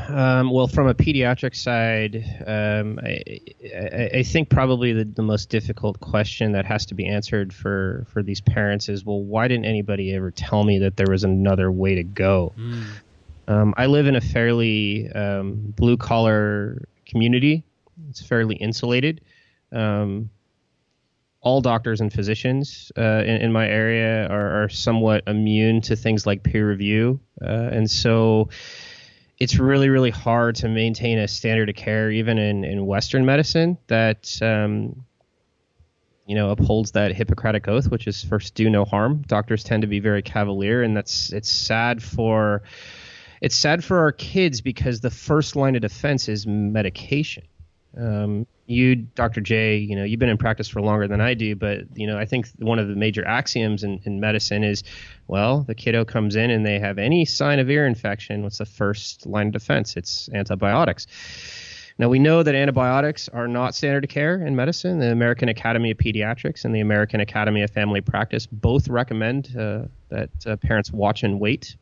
Um, 0.09 0.50
well, 0.51 0.67
from 0.67 0.88
a 0.88 0.94
pediatric 0.94 1.55
side, 1.55 2.15
um, 2.45 3.00
I, 3.03 3.39
I, 3.73 4.09
I, 4.19 4.23
think 4.23 4.50
probably 4.50 4.94
the, 4.94 5.05
the, 5.05 5.21
most 5.21 5.50
difficult 5.50 6.00
question 6.00 6.51
that 6.53 6.65
has 6.65 6.85
to 6.88 6.95
be 6.95 7.07
answered 7.07 7.53
for, 7.53 8.05
for 8.09 8.21
these 8.21 8.41
parents 8.41 8.89
is, 8.89 9.05
well, 9.05 9.21
why 9.21 9.47
didn't 9.47 9.65
anybody 9.65 10.13
ever 10.13 10.31
tell 10.31 10.63
me 10.63 10.79
that 10.79 10.97
there 10.97 11.07
was 11.09 11.23
another 11.23 11.71
way 11.71 11.95
to 11.95 12.03
go? 12.03 12.51
Mm. 12.57 12.83
Um, 13.47 13.73
I 13.77 13.85
live 13.88 14.07
in 14.07 14.15
a 14.15 14.21
fairly 14.21 15.11
um, 15.11 15.73
blue 15.75 15.97
collar 15.97 16.85
community. 17.05 17.63
It's 18.09 18.21
fairly 18.21 18.55
insulated. 18.55 19.21
Um, 19.71 20.29
all 21.41 21.61
doctors 21.61 22.01
and 22.01 22.11
physicians 22.11 22.91
uh, 22.97 23.01
in, 23.25 23.41
in, 23.41 23.51
my 23.51 23.67
area 23.67 24.27
are, 24.27 24.63
are, 24.63 24.69
somewhat 24.69 25.23
immune 25.27 25.81
to 25.81 25.95
things 25.95 26.25
like 26.25 26.41
peer 26.41 26.67
review, 26.67 27.19
uh, 27.41 27.69
and 27.71 27.91
so 27.91 28.47
it's 29.43 29.59
really 29.59 29.89
really 29.89 30.09
hard 30.09 30.55
to 30.55 30.69
maintain 30.69 31.19
a 31.19 31.27
standard 31.27 31.67
of 31.67 31.75
care 31.75 32.09
even 32.09 32.37
in, 32.37 32.63
in 32.63 32.85
western 32.85 33.25
medicine 33.25 33.77
that 33.87 34.41
um, 34.41 35.03
you 36.25 36.33
know 36.33 36.49
upholds 36.49 36.93
that 36.93 37.13
hippocratic 37.13 37.67
oath 37.67 37.89
which 37.89 38.07
is 38.07 38.23
first 38.23 38.55
do 38.55 38.69
no 38.69 38.85
harm. 38.85 39.21
Doctors 39.27 39.65
tend 39.65 39.81
to 39.81 39.87
be 39.87 39.99
very 39.99 40.21
cavalier 40.21 40.81
and 40.81 40.95
that's 40.95 41.33
it's 41.33 41.49
sad 41.49 42.01
for 42.01 42.63
it's 43.41 43.55
sad 43.55 43.83
for 43.83 43.99
our 43.99 44.13
kids 44.13 44.61
because 44.61 45.01
the 45.01 45.09
first 45.09 45.57
line 45.57 45.75
of 45.75 45.81
defense 45.81 46.29
is 46.29 46.47
medication 46.47 47.43
um, 47.97 48.47
you, 48.65 48.95
Dr. 48.95 49.41
J, 49.41 49.77
you 49.77 49.95
know, 49.95 50.03
you've 50.03 50.19
been 50.19 50.29
in 50.29 50.38
practice 50.38 50.67
for 50.67 50.81
longer 50.81 51.07
than 51.07 51.21
I 51.21 51.33
do, 51.33 51.55
but 51.55 51.81
you 51.95 52.07
know, 52.07 52.17
I 52.17 52.25
think 52.25 52.47
one 52.59 52.79
of 52.79 52.88
the 52.88 52.95
major 52.95 53.25
axioms 53.27 53.83
in, 53.83 54.00
in 54.05 54.19
medicine 54.19 54.63
is, 54.63 54.83
well, 55.27 55.62
the 55.62 55.75
kiddo 55.75 56.05
comes 56.05 56.35
in 56.35 56.50
and 56.50 56.65
they 56.65 56.79
have 56.79 56.97
any 56.97 57.25
sign 57.25 57.59
of 57.59 57.69
ear 57.69 57.85
infection. 57.85 58.41
What's 58.43 58.57
the 58.57 58.65
first 58.65 59.25
line 59.25 59.47
of 59.47 59.53
defense? 59.53 59.97
It's 59.97 60.29
antibiotics. 60.33 61.07
Now 62.00 62.09
we 62.09 62.19
know 62.19 62.41
that 62.41 62.55
antibiotics 62.55 63.29
are 63.29 63.47
not 63.47 63.75
standard 63.75 64.05
of 64.05 64.09
care 64.09 64.43
in 64.43 64.55
medicine. 64.55 65.00
The 65.00 65.12
American 65.12 65.50
Academy 65.50 65.91
of 65.91 65.97
Pediatrics 65.97 66.65
and 66.65 66.73
the 66.73 66.79
American 66.79 67.19
Academy 67.19 67.62
of 67.62 67.69
Family 67.69 68.01
Practice 68.01 68.47
both 68.47 68.88
recommend 68.88 69.55
uh, 69.55 69.83
that 70.09 70.29
uh, 70.45 70.55
parents 70.55 70.91
watch 70.91 71.23
and 71.23 71.39
wait. 71.39 71.75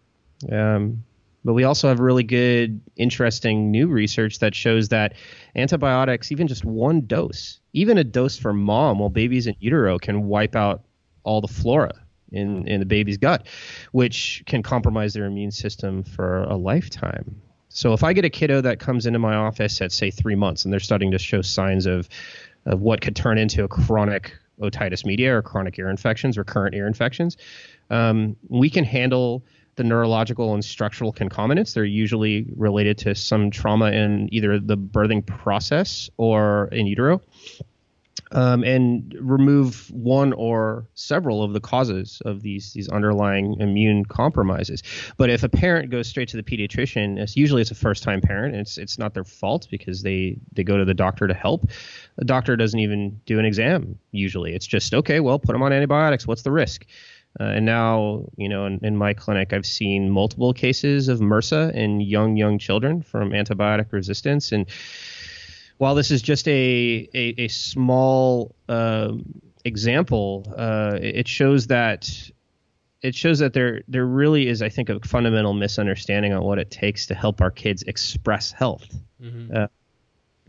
Um, 0.51 1.03
but 1.43 1.53
we 1.53 1.63
also 1.63 1.87
have 1.87 1.99
really 1.99 2.23
good, 2.23 2.81
interesting 2.95 3.71
new 3.71 3.87
research 3.87 4.39
that 4.39 4.53
shows 4.53 4.89
that 4.89 5.13
antibiotics, 5.55 6.31
even 6.31 6.47
just 6.47 6.63
one 6.63 7.01
dose, 7.01 7.59
even 7.73 7.97
a 7.97 8.03
dose 8.03 8.37
for 8.37 8.53
mom 8.53 8.99
while 8.99 9.09
baby's 9.09 9.47
in 9.47 9.55
utero, 9.59 9.97
can 9.97 10.27
wipe 10.27 10.55
out 10.55 10.83
all 11.23 11.41
the 11.41 11.47
flora 11.47 11.93
in, 12.31 12.67
in 12.67 12.79
the 12.79 12.85
baby's 12.85 13.17
gut, 13.17 13.47
which 13.91 14.43
can 14.45 14.63
compromise 14.63 15.13
their 15.13 15.25
immune 15.25 15.51
system 15.51 16.03
for 16.03 16.43
a 16.43 16.55
lifetime. 16.55 17.41
So 17.69 17.93
if 17.93 18.03
I 18.03 18.13
get 18.13 18.25
a 18.25 18.29
kiddo 18.29 18.61
that 18.61 18.79
comes 18.79 19.05
into 19.05 19.19
my 19.19 19.35
office 19.35 19.81
at 19.81 19.91
say 19.91 20.11
three 20.11 20.35
months 20.35 20.65
and 20.65 20.73
they're 20.73 20.79
starting 20.79 21.11
to 21.11 21.19
show 21.19 21.41
signs 21.41 21.85
of 21.85 22.09
of 22.65 22.79
what 22.79 23.01
could 23.01 23.15
turn 23.15 23.39
into 23.39 23.63
a 23.63 23.67
chronic 23.67 24.37
otitis 24.61 25.03
media 25.03 25.35
or 25.35 25.41
chronic 25.41 25.79
ear 25.79 25.89
infections 25.89 26.37
or 26.37 26.43
current 26.43 26.75
ear 26.75 26.85
infections, 26.85 27.37
um, 27.89 28.35
we 28.49 28.69
can 28.69 28.83
handle 28.83 29.43
the 29.81 29.87
neurological 29.87 30.53
and 30.53 30.63
structural 30.63 31.11
concomitants. 31.11 31.73
They're 31.73 31.85
usually 31.85 32.45
related 32.55 32.99
to 32.99 33.15
some 33.15 33.49
trauma 33.49 33.91
in 33.91 34.29
either 34.31 34.59
the 34.59 34.77
birthing 34.77 35.25
process 35.25 36.09
or 36.17 36.69
in 36.71 36.85
utero. 36.85 37.21
Um, 38.33 38.63
and 38.63 39.13
remove 39.19 39.91
one 39.91 40.31
or 40.33 40.87
several 40.93 41.43
of 41.43 41.51
the 41.51 41.59
causes 41.59 42.21
of 42.23 42.41
these 42.43 42.71
these 42.71 42.87
underlying 42.87 43.59
immune 43.59 44.05
compromises. 44.05 44.83
But 45.17 45.29
if 45.29 45.43
a 45.43 45.49
parent 45.49 45.89
goes 45.89 46.07
straight 46.07 46.29
to 46.29 46.37
the 46.37 46.43
pediatrician, 46.43 47.17
it's 47.19 47.35
usually 47.35 47.61
it's 47.61 47.71
a 47.71 47.75
first 47.75 48.03
time 48.03 48.21
parent. 48.21 48.53
And 48.53 48.61
it's 48.61 48.77
it's 48.77 48.97
not 48.97 49.13
their 49.13 49.25
fault 49.25 49.67
because 49.69 50.01
they 50.01 50.37
they 50.53 50.63
go 50.63 50.77
to 50.77 50.85
the 50.85 50.93
doctor 50.93 51.27
to 51.27 51.33
help. 51.33 51.69
The 52.17 52.23
doctor 52.23 52.55
doesn't 52.55 52.79
even 52.79 53.19
do 53.25 53.37
an 53.37 53.43
exam 53.43 53.97
usually. 54.11 54.53
It's 54.53 54.67
just 54.67 54.93
okay. 54.93 55.19
Well, 55.19 55.37
put 55.37 55.51
them 55.51 55.63
on 55.63 55.73
antibiotics. 55.73 56.25
What's 56.25 56.43
the 56.43 56.51
risk? 56.51 56.85
Uh, 57.39 57.43
and 57.43 57.65
now, 57.65 58.25
you 58.35 58.49
know, 58.49 58.65
in, 58.65 58.79
in, 58.83 58.97
my 58.97 59.13
clinic, 59.13 59.53
I've 59.53 59.65
seen 59.65 60.09
multiple 60.09 60.53
cases 60.53 61.07
of 61.07 61.19
MRSA 61.19 61.73
in 61.73 62.01
young, 62.01 62.35
young 62.35 62.59
children 62.59 63.01
from 63.01 63.31
antibiotic 63.31 63.91
resistance. 63.93 64.51
And 64.51 64.67
while 65.77 65.95
this 65.95 66.11
is 66.11 66.21
just 66.21 66.47
a 66.47 67.09
a, 67.13 67.33
a 67.39 67.47
small 67.47 68.53
uh, 68.69 69.13
example, 69.65 70.53
uh, 70.55 70.99
it 71.01 71.27
shows 71.27 71.67
that 71.67 72.31
it 73.01 73.15
shows 73.15 73.39
that 73.39 73.53
there 73.53 73.81
there 73.87 74.05
really 74.05 74.47
is, 74.47 74.61
I 74.61 74.69
think, 74.69 74.89
a 74.89 74.99
fundamental 74.99 75.53
misunderstanding 75.53 76.33
on 76.33 76.43
what 76.43 76.59
it 76.59 76.69
takes 76.69 77.07
to 77.07 77.15
help 77.15 77.41
our 77.41 77.49
kids 77.49 77.81
express 77.83 78.51
health. 78.51 78.95
Mm-hmm. 79.19 79.55
Uh, 79.55 79.67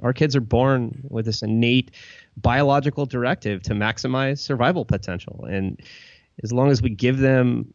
our 0.03 0.13
kids 0.13 0.37
are 0.37 0.43
born 0.43 1.01
with 1.09 1.25
this 1.25 1.43
innate 1.43 1.93
biological 2.37 3.07
directive 3.07 3.63
to 3.63 3.73
maximize 3.73 4.39
survival 4.39 4.85
potential, 4.85 5.47
and 5.49 5.81
as 6.43 6.53
long 6.53 6.71
as 6.71 6.83
we 6.83 6.91
give 6.91 7.19
them 7.19 7.73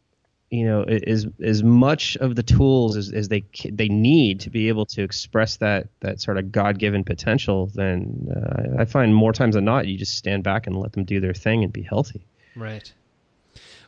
you 0.50 0.64
know 0.64 0.82
as 0.82 1.26
as 1.42 1.62
much 1.62 2.16
of 2.16 2.34
the 2.34 2.42
tools 2.42 2.96
as, 2.96 3.12
as 3.12 3.28
they 3.28 3.44
they 3.70 3.88
need 3.88 4.40
to 4.40 4.50
be 4.50 4.68
able 4.68 4.86
to 4.86 5.02
express 5.02 5.56
that 5.56 5.88
that 6.00 6.20
sort 6.20 6.38
of 6.38 6.50
god-given 6.50 7.04
potential 7.04 7.70
then 7.74 8.28
uh, 8.34 8.80
i 8.80 8.84
find 8.84 9.14
more 9.14 9.32
times 9.32 9.54
than 9.54 9.64
not 9.64 9.86
you 9.86 9.98
just 9.98 10.16
stand 10.16 10.42
back 10.42 10.66
and 10.66 10.76
let 10.76 10.92
them 10.92 11.04
do 11.04 11.20
their 11.20 11.34
thing 11.34 11.62
and 11.62 11.72
be 11.72 11.82
healthy. 11.82 12.24
Right. 12.56 12.92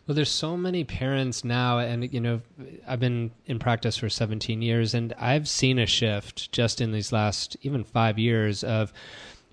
Well 0.06 0.14
there's 0.14 0.30
so 0.30 0.56
many 0.56 0.84
parents 0.84 1.44
now 1.44 1.78
and 1.78 2.12
you 2.12 2.20
know 2.20 2.40
i've 2.86 3.00
been 3.00 3.30
in 3.46 3.58
practice 3.58 3.96
for 3.96 4.08
17 4.08 4.60
years 4.60 4.92
and 4.92 5.12
i've 5.18 5.48
seen 5.48 5.78
a 5.78 5.86
shift 5.86 6.50
just 6.52 6.80
in 6.80 6.90
these 6.90 7.12
last 7.12 7.56
even 7.62 7.84
5 7.84 8.18
years 8.18 8.64
of 8.64 8.92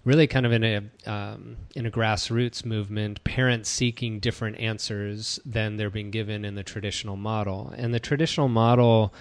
really 0.08 0.26
kind 0.26 0.46
of 0.46 0.54
in 0.54 0.64
a 0.64 0.78
um, 1.06 1.58
in 1.76 1.86
a 1.86 1.92
grassroots 1.92 2.64
movement, 2.66 3.22
parents 3.26 3.70
seeking 3.70 4.20
different 4.20 4.58
answers 4.58 5.38
than 5.46 5.76
they're 5.76 5.90
being 5.90 6.12
given 6.12 6.46
in 6.46 6.56
the 6.56 6.64
traditional 6.64 7.18
model, 7.18 7.74
and 7.76 7.94
the 7.94 8.00
traditional 8.00 8.48
model 8.48 9.14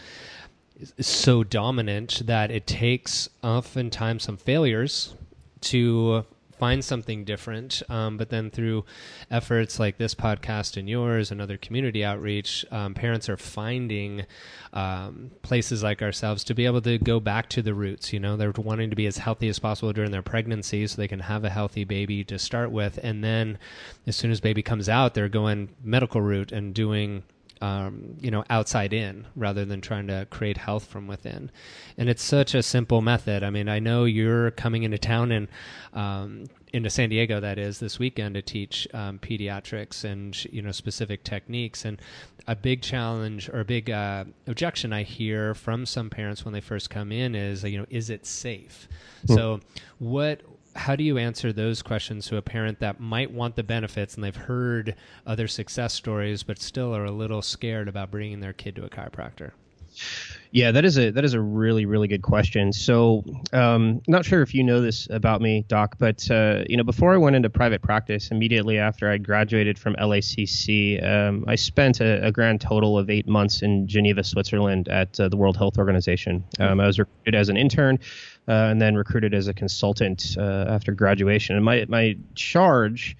is 0.96 1.06
so 1.06 1.42
dominant 1.42 2.22
that 2.26 2.52
it 2.52 2.68
takes 2.68 3.28
oftentimes 3.42 4.22
some 4.22 4.36
failures 4.36 5.14
to 5.60 6.24
find 6.58 6.84
something 6.84 7.24
different. 7.24 7.82
Um, 7.88 8.16
but 8.16 8.30
then 8.30 8.50
through 8.50 8.84
efforts 9.30 9.78
like 9.78 9.98
this 9.98 10.14
podcast 10.14 10.76
and 10.76 10.88
yours 10.88 11.30
and 11.30 11.40
other 11.40 11.56
community 11.56 12.04
outreach, 12.04 12.64
um, 12.70 12.94
parents 12.94 13.28
are 13.28 13.36
finding 13.36 14.26
um, 14.72 15.30
places 15.42 15.82
like 15.82 16.02
ourselves 16.02 16.44
to 16.44 16.54
be 16.54 16.66
able 16.66 16.82
to 16.82 16.98
go 16.98 17.20
back 17.20 17.48
to 17.50 17.62
the 17.62 17.74
roots. 17.74 18.12
You 18.12 18.20
know, 18.20 18.36
they're 18.36 18.52
wanting 18.56 18.90
to 18.90 18.96
be 18.96 19.06
as 19.06 19.18
healthy 19.18 19.48
as 19.48 19.58
possible 19.58 19.92
during 19.92 20.10
their 20.10 20.22
pregnancy 20.22 20.86
so 20.86 20.96
they 20.96 21.08
can 21.08 21.20
have 21.20 21.44
a 21.44 21.50
healthy 21.50 21.84
baby 21.84 22.24
to 22.24 22.38
start 22.38 22.70
with. 22.70 22.98
And 23.02 23.22
then 23.22 23.58
as 24.06 24.16
soon 24.16 24.30
as 24.30 24.40
baby 24.40 24.62
comes 24.62 24.88
out, 24.88 25.14
they're 25.14 25.28
going 25.28 25.70
medical 25.82 26.20
route 26.20 26.52
and 26.52 26.74
doing 26.74 27.22
um, 27.60 28.16
you 28.20 28.30
know, 28.30 28.44
outside 28.50 28.92
in 28.92 29.26
rather 29.34 29.64
than 29.64 29.80
trying 29.80 30.06
to 30.08 30.26
create 30.30 30.58
health 30.58 30.84
from 30.84 31.06
within. 31.06 31.50
And 31.96 32.08
it's 32.08 32.22
such 32.22 32.54
a 32.54 32.62
simple 32.62 33.00
method. 33.00 33.42
I 33.42 33.50
mean, 33.50 33.68
I 33.68 33.78
know 33.78 34.04
you're 34.04 34.50
coming 34.52 34.82
into 34.82 34.98
town 34.98 35.32
and 35.32 35.48
um, 35.94 36.44
into 36.72 36.90
San 36.90 37.08
Diego, 37.08 37.40
that 37.40 37.58
is, 37.58 37.78
this 37.78 37.98
weekend 37.98 38.34
to 38.34 38.42
teach 38.42 38.86
um, 38.92 39.18
pediatrics 39.18 40.04
and 40.04 40.44
you 40.52 40.60
know 40.60 40.72
specific 40.72 41.24
techniques. 41.24 41.84
And 41.84 42.00
a 42.46 42.54
big 42.54 42.82
challenge 42.82 43.48
or 43.48 43.60
a 43.60 43.64
big 43.64 43.90
uh, 43.90 44.24
objection 44.46 44.92
I 44.92 45.02
hear 45.02 45.54
from 45.54 45.86
some 45.86 46.10
parents 46.10 46.44
when 46.44 46.52
they 46.52 46.60
first 46.60 46.90
come 46.90 47.10
in 47.10 47.34
is, 47.34 47.64
you 47.64 47.78
know, 47.78 47.86
is 47.90 48.10
it 48.10 48.26
safe? 48.26 48.88
Mm. 49.26 49.34
So, 49.34 49.60
what 49.98 50.42
how 50.76 50.96
do 50.96 51.02
you 51.04 51.18
answer 51.18 51.52
those 51.52 51.82
questions 51.82 52.26
to 52.26 52.36
a 52.36 52.42
parent 52.42 52.80
that 52.80 53.00
might 53.00 53.30
want 53.30 53.56
the 53.56 53.62
benefits 53.62 54.14
and 54.14 54.22
they've 54.22 54.36
heard 54.36 54.94
other 55.26 55.48
success 55.48 55.94
stories 55.94 56.42
but 56.42 56.60
still 56.60 56.94
are 56.94 57.04
a 57.04 57.10
little 57.10 57.42
scared 57.42 57.88
about 57.88 58.10
bringing 58.10 58.40
their 58.40 58.52
kid 58.52 58.76
to 58.76 58.84
a 58.84 58.88
chiropractor? 58.88 59.52
Yeah, 60.50 60.72
that 60.72 60.84
is 60.84 60.98
a 60.98 61.10
that 61.10 61.24
is 61.24 61.34
a 61.34 61.40
really 61.40 61.86
really 61.86 62.08
good 62.08 62.22
question. 62.22 62.72
So, 62.72 63.24
um, 63.52 64.02
not 64.08 64.24
sure 64.24 64.42
if 64.42 64.54
you 64.54 64.62
know 64.62 64.80
this 64.80 65.08
about 65.10 65.40
me, 65.40 65.64
Doc, 65.68 65.96
but 65.98 66.30
uh, 66.30 66.64
you 66.68 66.76
know, 66.76 66.84
before 66.84 67.14
I 67.14 67.16
went 67.16 67.36
into 67.36 67.50
private 67.50 67.82
practice, 67.82 68.30
immediately 68.30 68.78
after 68.78 69.10
I 69.10 69.18
graduated 69.18 69.78
from 69.78 69.94
LACC, 69.96 71.02
um, 71.04 71.44
I 71.48 71.56
spent 71.56 72.00
a, 72.00 72.26
a, 72.26 72.32
grand 72.32 72.60
total 72.60 72.98
of 72.98 73.10
eight 73.10 73.26
months 73.26 73.62
in 73.62 73.86
Geneva, 73.86 74.22
Switzerland, 74.22 74.88
at 74.88 75.18
uh, 75.18 75.28
the 75.28 75.36
World 75.36 75.56
Health 75.56 75.78
Organization. 75.78 76.44
Um, 76.58 76.80
I 76.80 76.86
was 76.86 76.98
recruited 76.98 77.34
as 77.34 77.48
an 77.48 77.56
intern 77.56 77.98
uh, 78.48 78.70
and 78.70 78.80
then 78.80 78.94
recruited 78.94 79.34
as 79.34 79.48
a 79.48 79.54
consultant 79.54 80.36
uh, 80.38 80.66
after 80.68 80.92
graduation. 80.92 81.56
And 81.56 81.64
my 81.64 81.84
my 81.88 82.16
charge, 82.34 83.16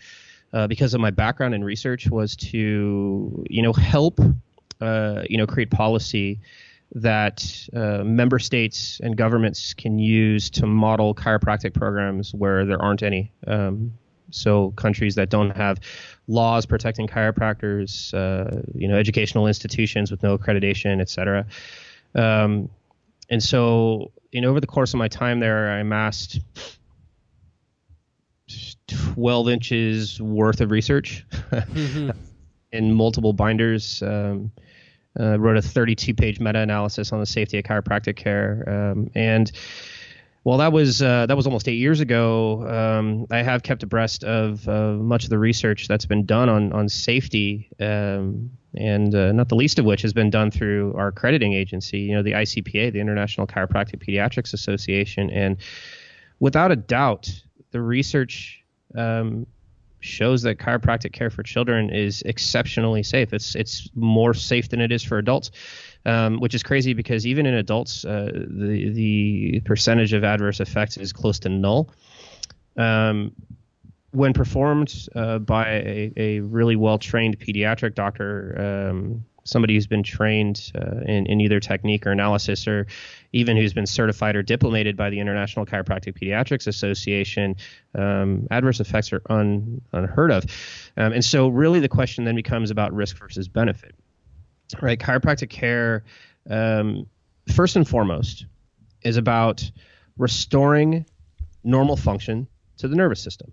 uh, 0.52 0.66
because 0.66 0.94
of 0.94 1.00
my 1.00 1.10
background 1.10 1.54
in 1.54 1.64
research, 1.64 2.08
was 2.08 2.36
to 2.36 3.44
you 3.48 3.62
know 3.62 3.72
help 3.72 4.20
uh, 4.80 5.22
you 5.28 5.38
know 5.38 5.46
create 5.46 5.70
policy 5.70 6.40
that 6.94 7.68
uh, 7.74 8.04
member 8.04 8.38
states 8.38 9.00
and 9.02 9.16
governments 9.16 9.74
can 9.74 9.98
use 9.98 10.48
to 10.50 10.66
model 10.66 11.14
chiropractic 11.14 11.74
programs 11.74 12.32
where 12.32 12.64
there 12.64 12.80
aren't 12.80 13.02
any. 13.02 13.32
Um, 13.46 13.92
so 14.30 14.72
countries 14.72 15.14
that 15.16 15.30
don't 15.30 15.50
have 15.50 15.80
laws 16.26 16.66
protecting 16.66 17.06
chiropractors, 17.06 18.12
uh, 18.14 18.62
you 18.74 18.88
know, 18.88 18.96
educational 18.96 19.46
institutions 19.46 20.10
with 20.10 20.22
no 20.22 20.36
accreditation, 20.36 21.00
et 21.00 21.08
cetera. 21.08 21.46
Um, 22.14 22.68
and 23.30 23.42
so 23.42 24.10
know, 24.40 24.50
over 24.50 24.60
the 24.60 24.66
course 24.66 24.94
of 24.94 24.98
my 24.98 25.08
time 25.08 25.40
there, 25.40 25.70
I 25.70 25.78
amassed 25.78 26.40
12 29.14 29.48
inches 29.48 30.20
worth 30.20 30.60
of 30.60 30.70
research 30.70 31.24
mm-hmm. 31.30 32.10
in 32.72 32.94
multiple 32.94 33.32
binders. 33.32 34.02
Um, 34.02 34.52
uh, 35.18 35.38
wrote 35.38 35.56
a 35.56 35.62
32 35.62 36.14
page 36.14 36.40
meta 36.40 36.58
analysis 36.58 37.12
on 37.12 37.20
the 37.20 37.26
safety 37.26 37.58
of 37.58 37.64
chiropractic 37.64 38.16
care. 38.16 38.64
Um, 38.92 39.10
and 39.14 39.50
well, 40.44 40.58
that 40.58 40.72
was 40.72 41.02
uh, 41.02 41.26
that 41.26 41.36
was 41.36 41.46
almost 41.46 41.68
eight 41.68 41.78
years 41.78 42.00
ago. 42.00 42.68
Um, 42.68 43.26
I 43.30 43.38
have 43.38 43.62
kept 43.62 43.82
abreast 43.82 44.22
of 44.22 44.68
uh, 44.68 44.92
much 44.92 45.24
of 45.24 45.30
the 45.30 45.38
research 45.38 45.88
that's 45.88 46.06
been 46.06 46.24
done 46.24 46.48
on 46.48 46.72
on 46.72 46.88
safety 46.88 47.68
um, 47.80 48.50
and 48.76 49.14
uh, 49.14 49.32
not 49.32 49.48
the 49.48 49.56
least 49.56 49.78
of 49.78 49.84
which 49.84 50.02
has 50.02 50.12
been 50.12 50.30
done 50.30 50.50
through 50.50 50.94
our 50.94 51.08
accrediting 51.08 51.52
agency, 51.54 51.98
you 51.98 52.14
know, 52.14 52.22
the 52.22 52.32
ICPA, 52.32 52.92
the 52.92 53.00
International 53.00 53.46
Chiropractic 53.46 54.04
Pediatrics 54.06 54.52
Association. 54.52 55.30
And 55.30 55.56
without 56.40 56.70
a 56.70 56.76
doubt, 56.76 57.30
the 57.70 57.80
research 57.80 58.62
um, 58.94 59.46
shows 60.00 60.42
that 60.42 60.58
chiropractic 60.58 61.12
care 61.12 61.30
for 61.30 61.42
children 61.42 61.90
is 61.90 62.22
exceptionally 62.22 63.02
safe. 63.02 63.32
It's 63.32 63.54
it's 63.54 63.90
more 63.94 64.34
safe 64.34 64.68
than 64.68 64.80
it 64.80 64.92
is 64.92 65.02
for 65.02 65.18
adults, 65.18 65.50
um, 66.04 66.40
which 66.40 66.54
is 66.54 66.62
crazy 66.62 66.94
because 66.94 67.26
even 67.26 67.46
in 67.46 67.54
adults, 67.54 68.04
uh, 68.04 68.30
the 68.32 68.90
the 68.90 69.60
percentage 69.60 70.12
of 70.12 70.24
adverse 70.24 70.60
effects 70.60 70.96
is 70.96 71.12
close 71.12 71.38
to 71.40 71.48
null. 71.48 71.90
Um, 72.76 73.32
when 74.16 74.32
performed 74.32 75.08
uh, 75.14 75.38
by 75.38 75.66
a, 75.68 76.12
a, 76.16 76.40
really 76.40 76.74
well 76.74 76.96
trained 76.96 77.38
pediatric 77.38 77.94
doctor, 77.94 78.88
um, 78.90 79.22
somebody 79.44 79.74
who's 79.74 79.86
been 79.86 80.02
trained 80.02 80.72
uh, 80.74 81.02
in, 81.04 81.26
in, 81.26 81.38
either 81.42 81.60
technique 81.60 82.06
or 82.06 82.12
analysis, 82.12 82.66
or 82.66 82.86
even 83.34 83.58
who's 83.58 83.74
been 83.74 83.84
certified 83.84 84.34
or 84.34 84.42
diplomated 84.42 84.96
by 84.96 85.10
the 85.10 85.20
International 85.20 85.66
Chiropractic 85.66 86.18
Pediatrics 86.18 86.66
Association, 86.66 87.56
um, 87.94 88.48
adverse 88.50 88.80
effects 88.80 89.12
are 89.12 89.20
un, 89.28 89.82
unheard 89.92 90.30
of. 90.30 90.46
Um, 90.96 91.12
and 91.12 91.22
so, 91.22 91.48
really, 91.48 91.80
the 91.80 91.88
question 91.88 92.24
then 92.24 92.36
becomes 92.36 92.70
about 92.70 92.94
risk 92.94 93.18
versus 93.18 93.48
benefit. 93.48 93.94
Right? 94.80 94.98
Chiropractic 94.98 95.50
care, 95.50 96.04
um, 96.48 97.06
first 97.54 97.76
and 97.76 97.86
foremost, 97.86 98.46
is 99.02 99.18
about 99.18 99.70
restoring 100.16 101.04
normal 101.62 101.98
function 101.98 102.48
to 102.78 102.88
the 102.88 102.96
nervous 102.96 103.20
system. 103.20 103.52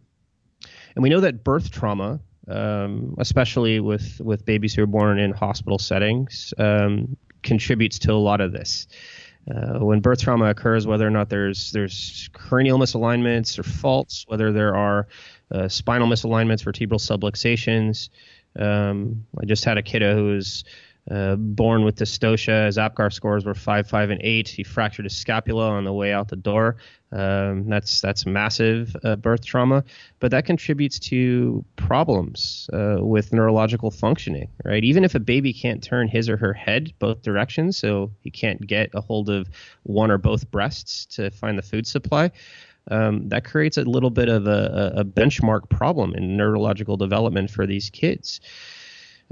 And 0.96 1.04
we 1.04 1.10
know 1.10 1.20
that 1.22 1.44
birth 1.44 1.72
trauma, 1.72 2.20
um, 2.48 3.16
especially 3.18 3.80
with, 3.80 4.20
with 4.24 4.46
babies 4.46 4.74
who 4.74 4.84
are 4.84 4.88
born 4.88 5.20
in 5.20 5.32
hospital 5.32 5.80
settings, 5.80 6.54
um, 6.58 7.18
contributes 7.42 8.00
to 8.00 8.14
a 8.14 8.16
lot 8.16 8.42
of 8.42 8.52
this. 8.52 8.88
Uh, 9.50 9.80
when 9.80 10.00
birth 10.00 10.22
trauma 10.22 10.46
occurs, 10.46 10.88
whether 10.88 11.06
or 11.06 11.10
not 11.10 11.30
there's 11.30 11.72
there's 11.72 12.30
cranial 12.32 12.80
misalignments 12.80 13.60
or 13.60 13.64
faults, 13.64 14.24
whether 14.30 14.54
there 14.54 14.74
are 14.74 15.08
uh, 15.52 15.68
spinal 15.68 16.08
misalignments, 16.08 16.64
vertebral 16.64 17.00
subluxations. 17.00 18.10
Um, 18.58 19.26
I 19.42 19.46
just 19.46 19.66
had 19.66 19.78
a 19.78 19.82
kiddo 19.82 20.16
who 20.16 20.36
was 20.36 20.64
uh, 21.12 21.36
born 21.36 21.84
with 21.84 21.98
dystocia. 21.98 22.68
His 22.68 22.78
APGAR 22.78 23.12
scores 23.12 23.44
were 23.44 23.54
five, 23.54 23.90
five, 23.90 24.10
and 24.10 24.22
eight. 24.24 24.48
He 24.48 24.64
fractured 24.64 25.06
his 25.06 25.16
scapula 25.16 25.70
on 25.72 25.84
the 25.84 25.94
way 25.94 26.14
out 26.14 26.30
the 26.30 26.38
door. 26.38 26.78
Um, 27.14 27.70
that's 27.70 28.02
that's 28.02 28.26
massive 28.26 28.96
uh, 29.04 29.16
birth 29.16 29.46
trauma, 29.46 29.84
but 30.20 30.32
that 30.32 30.46
contributes 30.46 30.98
to 31.00 31.64
problems 31.76 32.70
uh, 32.74 32.98
with 33.00 33.32
neurological 33.32 33.92
functioning. 33.92 34.50
Right, 34.66 34.84
even 34.84 35.04
if 35.04 35.14
a 35.14 35.20
baby 35.20 35.54
can't 35.54 35.84
turn 35.84 36.08
his 36.08 36.28
or 36.28 36.38
her 36.38 36.54
head 36.54 36.94
both 37.00 37.22
directions, 37.22 37.78
so 37.78 38.12
he 38.22 38.32
can't 38.32 38.66
get 38.66 38.90
a 38.96 39.02
hold 39.02 39.30
of 39.30 39.48
one 39.84 40.10
or 40.10 40.18
both 40.18 40.50
breasts 40.50 41.06
to 41.16 41.30
find 41.30 41.58
the 41.58 41.62
food 41.62 41.86
supply. 41.86 42.32
Um, 42.92 43.30
that 43.30 43.46
creates 43.46 43.78
a 43.78 43.84
little 43.84 44.10
bit 44.10 44.28
of 44.28 44.46
a, 44.46 44.94
a 44.98 45.06
benchmark 45.06 45.70
problem 45.70 46.16
in 46.16 46.36
neurological 46.36 46.98
development 46.98 47.50
for 47.50 47.66
these 47.66 47.90
kids. 47.90 48.42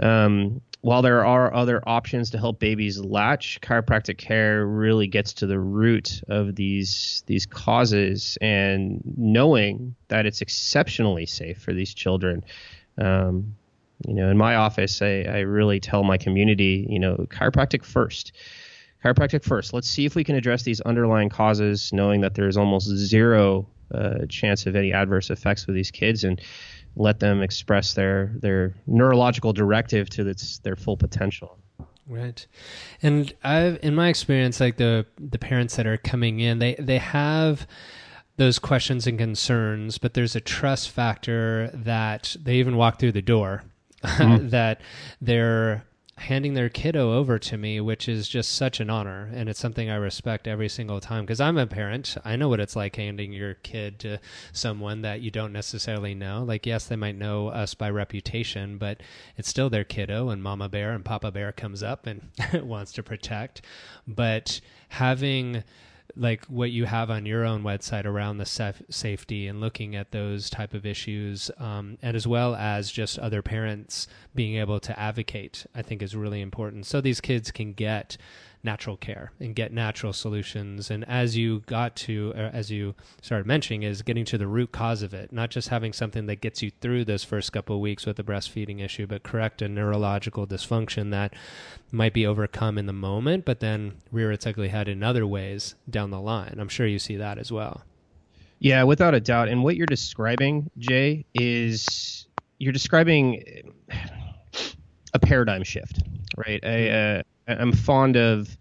Um, 0.02 0.62
while 0.82 1.04
there 1.04 1.26
are 1.26 1.54
other 1.54 1.82
options 1.88 2.32
to 2.32 2.40
help 2.40 2.60
babies 2.60 3.00
latch, 3.00 3.60
chiropractic 3.62 4.18
care 4.18 4.66
really 4.66 5.08
gets 5.08 5.34
to 5.34 5.46
the 5.46 5.60
root 5.60 6.22
of 6.28 6.56
these 6.56 7.24
these 7.28 7.46
causes, 7.46 8.38
and 8.42 9.02
knowing 9.18 9.96
that 10.08 10.26
it's 10.26 10.42
exceptionally 10.42 11.28
safe 11.28 11.62
for 11.62 11.74
these 11.74 11.94
children. 11.94 12.44
Um, 12.98 13.56
you 14.08 14.16
know, 14.16 14.30
in 14.30 14.38
my 14.38 14.56
office, 14.56 15.04
I, 15.04 15.22
I 15.22 15.40
really 15.40 15.80
tell 15.80 16.04
my 16.04 16.18
community, 16.18 16.88
you 16.90 17.00
know, 17.00 17.28
chiropractic 17.30 17.86
first. 17.86 18.32
Chiropractic 19.04 19.44
first. 19.44 19.74
Let's 19.74 19.88
see 19.88 20.06
if 20.06 20.16
we 20.16 20.24
can 20.24 20.36
address 20.36 20.64
these 20.64 20.82
underlying 20.82 21.30
causes, 21.30 21.94
knowing 21.94 22.22
that 22.22 22.34
there's 22.34 22.58
almost 22.58 22.88
zero 22.88 23.68
uh, 23.94 24.26
chance 24.28 24.66
of 24.66 24.76
any 24.76 24.94
adverse 24.94 25.30
effects 25.30 25.68
with 25.68 25.76
these 25.76 25.92
kids, 25.92 26.24
and 26.24 26.42
let 26.96 27.20
them 27.20 27.42
express 27.42 27.94
their 27.94 28.34
their 28.40 28.76
neurological 28.88 29.54
directive 29.54 30.10
to 30.12 30.28
its 30.28 30.60
their 30.60 30.76
full 30.76 30.98
potential. 30.98 31.58
Right, 32.08 32.46
and 33.02 33.34
I've 33.44 33.80
in 33.82 33.96
my 33.96 34.10
experience, 34.10 34.60
like 34.60 34.78
the 34.78 35.06
the 35.18 35.40
parents 35.40 35.76
that 35.76 35.88
are 35.88 35.98
coming 35.98 36.40
in, 36.40 36.60
they 36.60 36.76
they 36.78 36.98
have 36.98 37.68
those 38.38 38.60
questions 38.60 39.08
and 39.08 39.18
concerns, 39.18 39.98
but 39.98 40.14
there's 40.14 40.36
a 40.36 40.42
trust 40.42 40.90
factor 40.90 41.70
that 41.74 42.36
they 42.42 42.56
even 42.56 42.76
walk 42.76 43.00
through 43.00 43.12
the 43.12 43.22
door, 43.22 43.64
mm-hmm. 44.04 44.48
that 44.50 44.82
they're 45.22 45.86
handing 46.22 46.54
their 46.54 46.70
kiddo 46.70 47.14
over 47.14 47.40
to 47.40 47.58
me, 47.58 47.82
which 47.82 48.08
is 48.08 48.30
just 48.30 48.52
such 48.52 48.80
an 48.80 48.92
honor. 48.92 49.30
And 49.34 49.50
it's 49.50 49.60
something 49.60 49.90
I 49.90 49.96
respect 49.96 50.48
every 50.48 50.70
single 50.70 51.00
time 51.00 51.26
because 51.26 51.42
I'm 51.42 51.58
a 51.58 51.66
parent. 51.66 52.16
I 52.24 52.36
know 52.36 52.48
what 52.48 52.60
it's 52.60 52.76
like 52.76 52.96
handing 52.96 53.34
your 53.34 53.56
kid 53.56 53.98
to 54.00 54.20
someone 54.54 55.02
that 55.02 55.22
you 55.22 55.32
don't 55.32 55.52
necessarily 55.52 56.14
know. 56.14 56.44
Like, 56.44 56.68
yes, 56.68 56.86
they 56.86 56.96
might 56.96 57.18
know 57.18 57.48
us 57.48 57.74
by 57.74 57.90
reputation, 57.90 58.78
but 58.78 59.02
it's 59.36 59.50
still 59.50 59.70
their 59.70 59.84
kiddo, 59.84 60.30
and 60.30 60.44
Mama 60.44 60.70
Bear 60.70 60.92
and 60.92 61.04
Papa 61.04 61.32
Bear 61.32 61.52
comes 61.52 61.82
up 61.82 62.06
and 62.06 62.22
wants 62.54 62.92
to 62.94 63.04
protect. 63.04 63.64
But 64.08 64.62
having 64.90 65.64
like 66.16 66.46
what 66.46 66.72
you 66.72 66.86
have 66.86 67.10
on 67.10 67.26
your 67.26 67.46
own 67.46 67.64
website 67.64 68.06
around 68.06 68.38
the 68.38 68.44
saf- 68.44 68.82
safety 68.90 69.48
and 69.48 69.60
looking 69.60 69.96
at 69.96 70.12
those 70.12 70.50
type 70.50 70.74
of 70.74 70.86
issues 70.86 71.52
um, 71.58 71.98
and 72.02 72.16
as 72.16 72.28
well 72.28 72.56
as 72.56 72.92
just 72.92 73.20
other 73.20 73.42
parents 73.42 74.08
being 74.36 74.56
able 74.56 74.80
to 74.80 74.98
advocate 75.00 75.66
i 75.76 75.82
think 75.82 76.02
is 76.02 76.16
really 76.16 76.42
important. 76.42 76.86
So 76.86 77.02
these 77.02 77.22
kids 77.22 77.52
can 77.52 77.74
get 77.74 78.18
natural 78.64 78.98
care 78.98 79.32
and 79.40 79.56
get 79.56 79.72
natural 79.72 80.14
solutions. 80.14 80.92
And 80.92 81.08
as 81.08 81.36
you 81.36 81.62
got 81.62 81.96
to, 81.98 82.34
as 82.36 82.72
you 82.72 82.96
started 83.22 83.48
mentioning, 83.48 83.84
is 83.84 84.02
getting 84.02 84.26
to 84.26 84.38
the 84.38 84.48
root 84.48 84.72
cause 84.72 85.02
of 85.02 85.14
it, 85.14 85.32
not 85.32 85.50
just 85.50 85.70
having 85.70 85.94
something 85.94 86.28
that 86.28 86.42
gets 86.42 86.62
you 86.62 86.72
through 86.82 87.06
those 87.06 87.24
first 87.24 87.52
couple 87.52 87.76
of 87.76 87.82
weeks 87.82 88.06
with 88.06 88.18
the 88.18 88.24
breastfeeding 88.24 88.80
issue, 88.80 89.08
but 89.08 89.24
correct 89.24 89.62
a 89.62 89.70
neurological 89.70 90.46
dysfunction 90.46 91.12
that 91.12 91.34
might 91.92 92.14
be 92.14 92.26
overcome 92.26 92.78
in 92.78 92.86
the 92.86 92.94
moment, 92.94 93.46
but 93.46 93.60
then 93.60 93.94
rear 94.12 94.32
its 94.32 94.46
ugly 94.46 94.70
head 94.70 94.88
in 94.88 95.04
other 95.04 95.26
ways 95.26 95.76
down 95.90 96.12
the 96.12 96.22
line. 96.22 96.56
I'm 96.60 96.70
sure 96.70 96.86
you 96.86 97.00
see 97.00 97.18
that 97.18 97.38
as 97.38 97.52
well. 97.52 97.84
Yeah, 98.60 98.84
without 98.84 99.16
a 99.16 99.20
doubt. 99.20 99.48
And 99.50 99.64
what 99.64 99.76
you're 99.76 99.88
describing, 99.88 100.70
Jay, 100.78 101.26
is 101.34 102.28
you're 102.60 102.72
describing 102.72 103.74
a 105.16 105.20
paradigm 105.20 105.64
shift, 105.64 106.04
right? 106.38 106.64
A, 106.64 107.24
I'm 107.48 107.72
fond 107.72 108.16
of 108.16 108.58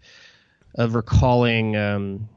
of 0.75 0.95
recalling 0.95 1.75
um, 1.75 2.29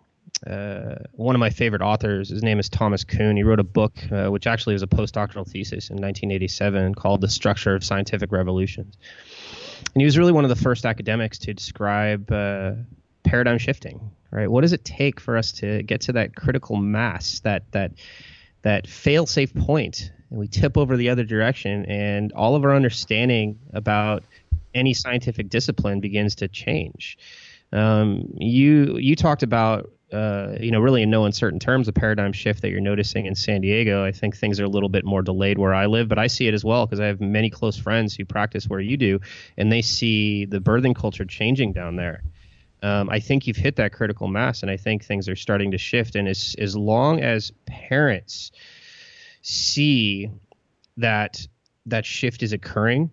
uh, 0.47 0.97
one 1.13 1.35
of 1.35 1.41
my 1.41 1.51
favorite 1.51 1.83
authors. 1.83 2.29
His 2.29 2.43
name 2.43 2.59
is 2.59 2.69
Thomas 2.69 3.05
Kuhn. 3.05 3.37
He 3.37 3.43
wrote 3.43 3.61
a 3.61 3.65
book, 3.65 3.97
uh, 4.11 4.29
which 4.29 4.47
actually 4.47 4.75
was 4.75 4.83
a 4.83 4.87
postdoctoral 4.87 5.49
thesis 5.49 5.91
in 5.91 5.97
1987, 5.97 6.95
called 6.95 7.21
"The 7.21 7.29
Structure 7.29 7.75
of 7.75 7.85
Scientific 7.85 8.33
Revolutions." 8.33 8.97
And 9.95 10.01
he 10.01 10.05
was 10.05 10.19
really 10.19 10.33
one 10.33 10.45
of 10.45 10.51
the 10.51 10.57
first 10.57 10.85
academics 10.85 11.39
to 11.39 11.55
describe 11.55 12.31
uh, 12.31 12.73
paradigm 13.23 13.59
shifting. 13.59 14.11
Right? 14.31 14.51
What 14.51 14.63
does 14.63 14.73
it 14.73 14.85
take 14.85 15.21
for 15.21 15.37
us 15.37 15.53
to 15.53 15.83
get 15.85 16.01
to 16.03 16.13
that 16.15 16.35
critical 16.35 16.77
mass, 16.77 17.41
that 17.41 17.71
that 17.73 17.93
that 18.63 18.87
fail-safe 18.87 19.55
point, 19.55 20.11
and 20.31 20.39
we 20.39 20.49
tip 20.49 20.77
over 20.77 20.97
the 20.97 21.11
other 21.11 21.25
direction, 21.25 21.85
and 21.87 22.33
all 22.33 22.57
of 22.57 22.65
our 22.65 22.75
understanding 22.75 23.61
about 23.73 24.25
any 24.75 24.95
scientific 24.95 25.49
discipline 25.49 26.01
begins 26.01 26.35
to 26.37 26.49
change. 26.49 27.19
Um, 27.73 28.29
you 28.37 28.97
you 28.99 29.17
talked 29.17 29.43
about 29.43 29.91
uh, 30.13 30.55
you 30.61 30.71
know 30.71 30.81
really 30.81 31.03
in 31.03 31.11
no 31.11 31.25
uncertain 31.25 31.59
terms 31.59 31.89
a 31.89 31.93
paradigm 31.93 32.33
shift 32.33 32.63
that 32.63 32.71
you're 32.71 32.81
noticing 32.81 33.27
in 33.27 33.35
San 33.35 33.61
Diego. 33.61 34.05
I 34.05 34.13
think 34.13 34.37
things 34.37 34.61
are 34.61 34.65
a 34.65 34.69
little 34.69 34.89
bit 34.89 35.05
more 35.05 35.23
delayed 35.23 35.59
where 35.59 35.75
I 35.75 35.87
live, 35.87 36.09
but 36.09 36.19
I 36.19 36.29
see 36.29 36.47
it 36.47 36.55
as 36.55 36.65
well 36.65 36.87
because 36.87 37.01
I 37.01 37.07
have 37.07 37.21
many 37.21 37.51
close 37.51 37.77
friends 37.77 38.15
who 38.15 38.25
practice 38.25 38.69
where 38.69 38.81
you 38.81 38.97
do, 38.97 39.21
and 39.57 39.73
they 39.73 39.83
see 39.83 40.45
the 40.45 40.61
birthing 40.61 40.95
culture 40.95 41.25
changing 41.25 41.73
down 41.73 41.97
there. 41.97 42.23
Um, 42.83 43.09
I 43.09 43.19
think 43.19 43.47
you've 43.47 43.57
hit 43.57 43.77
that 43.77 43.93
critical 43.93 44.29
mass, 44.29 44.63
and 44.63 44.71
I 44.71 44.77
think 44.77 45.05
things 45.05 45.29
are 45.29 45.37
starting 45.37 45.71
to 45.71 45.79
shift. 45.79 46.15
And 46.17 46.29
as 46.29 46.55
as 46.59 46.77
long 46.77 47.21
as 47.21 47.51
parents 47.67 48.53
see 49.43 50.31
that 50.99 51.47
that 51.87 52.07
shift 52.07 52.43
is 52.43 52.53
occurring 52.53 53.11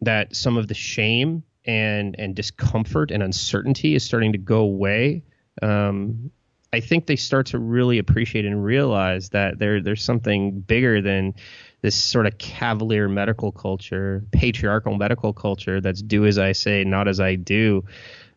that 0.00 0.34
some 0.34 0.56
of 0.56 0.68
the 0.68 0.74
shame 0.74 1.42
and 1.64 2.16
and 2.18 2.34
discomfort 2.34 3.10
and 3.10 3.22
uncertainty 3.22 3.94
is 3.94 4.02
starting 4.02 4.32
to 4.32 4.38
go 4.38 4.60
away. 4.60 5.22
Um, 5.60 6.30
I 6.72 6.80
think 6.80 7.06
they 7.06 7.16
start 7.16 7.46
to 7.46 7.58
really 7.58 7.98
appreciate 7.98 8.44
and 8.44 8.62
realize 8.62 9.30
that 9.30 9.58
there 9.58 9.80
there's 9.80 10.02
something 10.02 10.60
bigger 10.60 11.00
than 11.00 11.34
this 11.80 11.94
sort 11.94 12.26
of 12.26 12.36
cavalier 12.38 13.08
medical 13.08 13.52
culture, 13.52 14.24
patriarchal 14.32 14.96
medical 14.96 15.32
culture 15.32 15.80
that's 15.80 16.02
do 16.02 16.26
as 16.26 16.38
I 16.38 16.52
say, 16.52 16.84
not 16.84 17.06
as 17.06 17.20
I 17.20 17.36
do. 17.36 17.84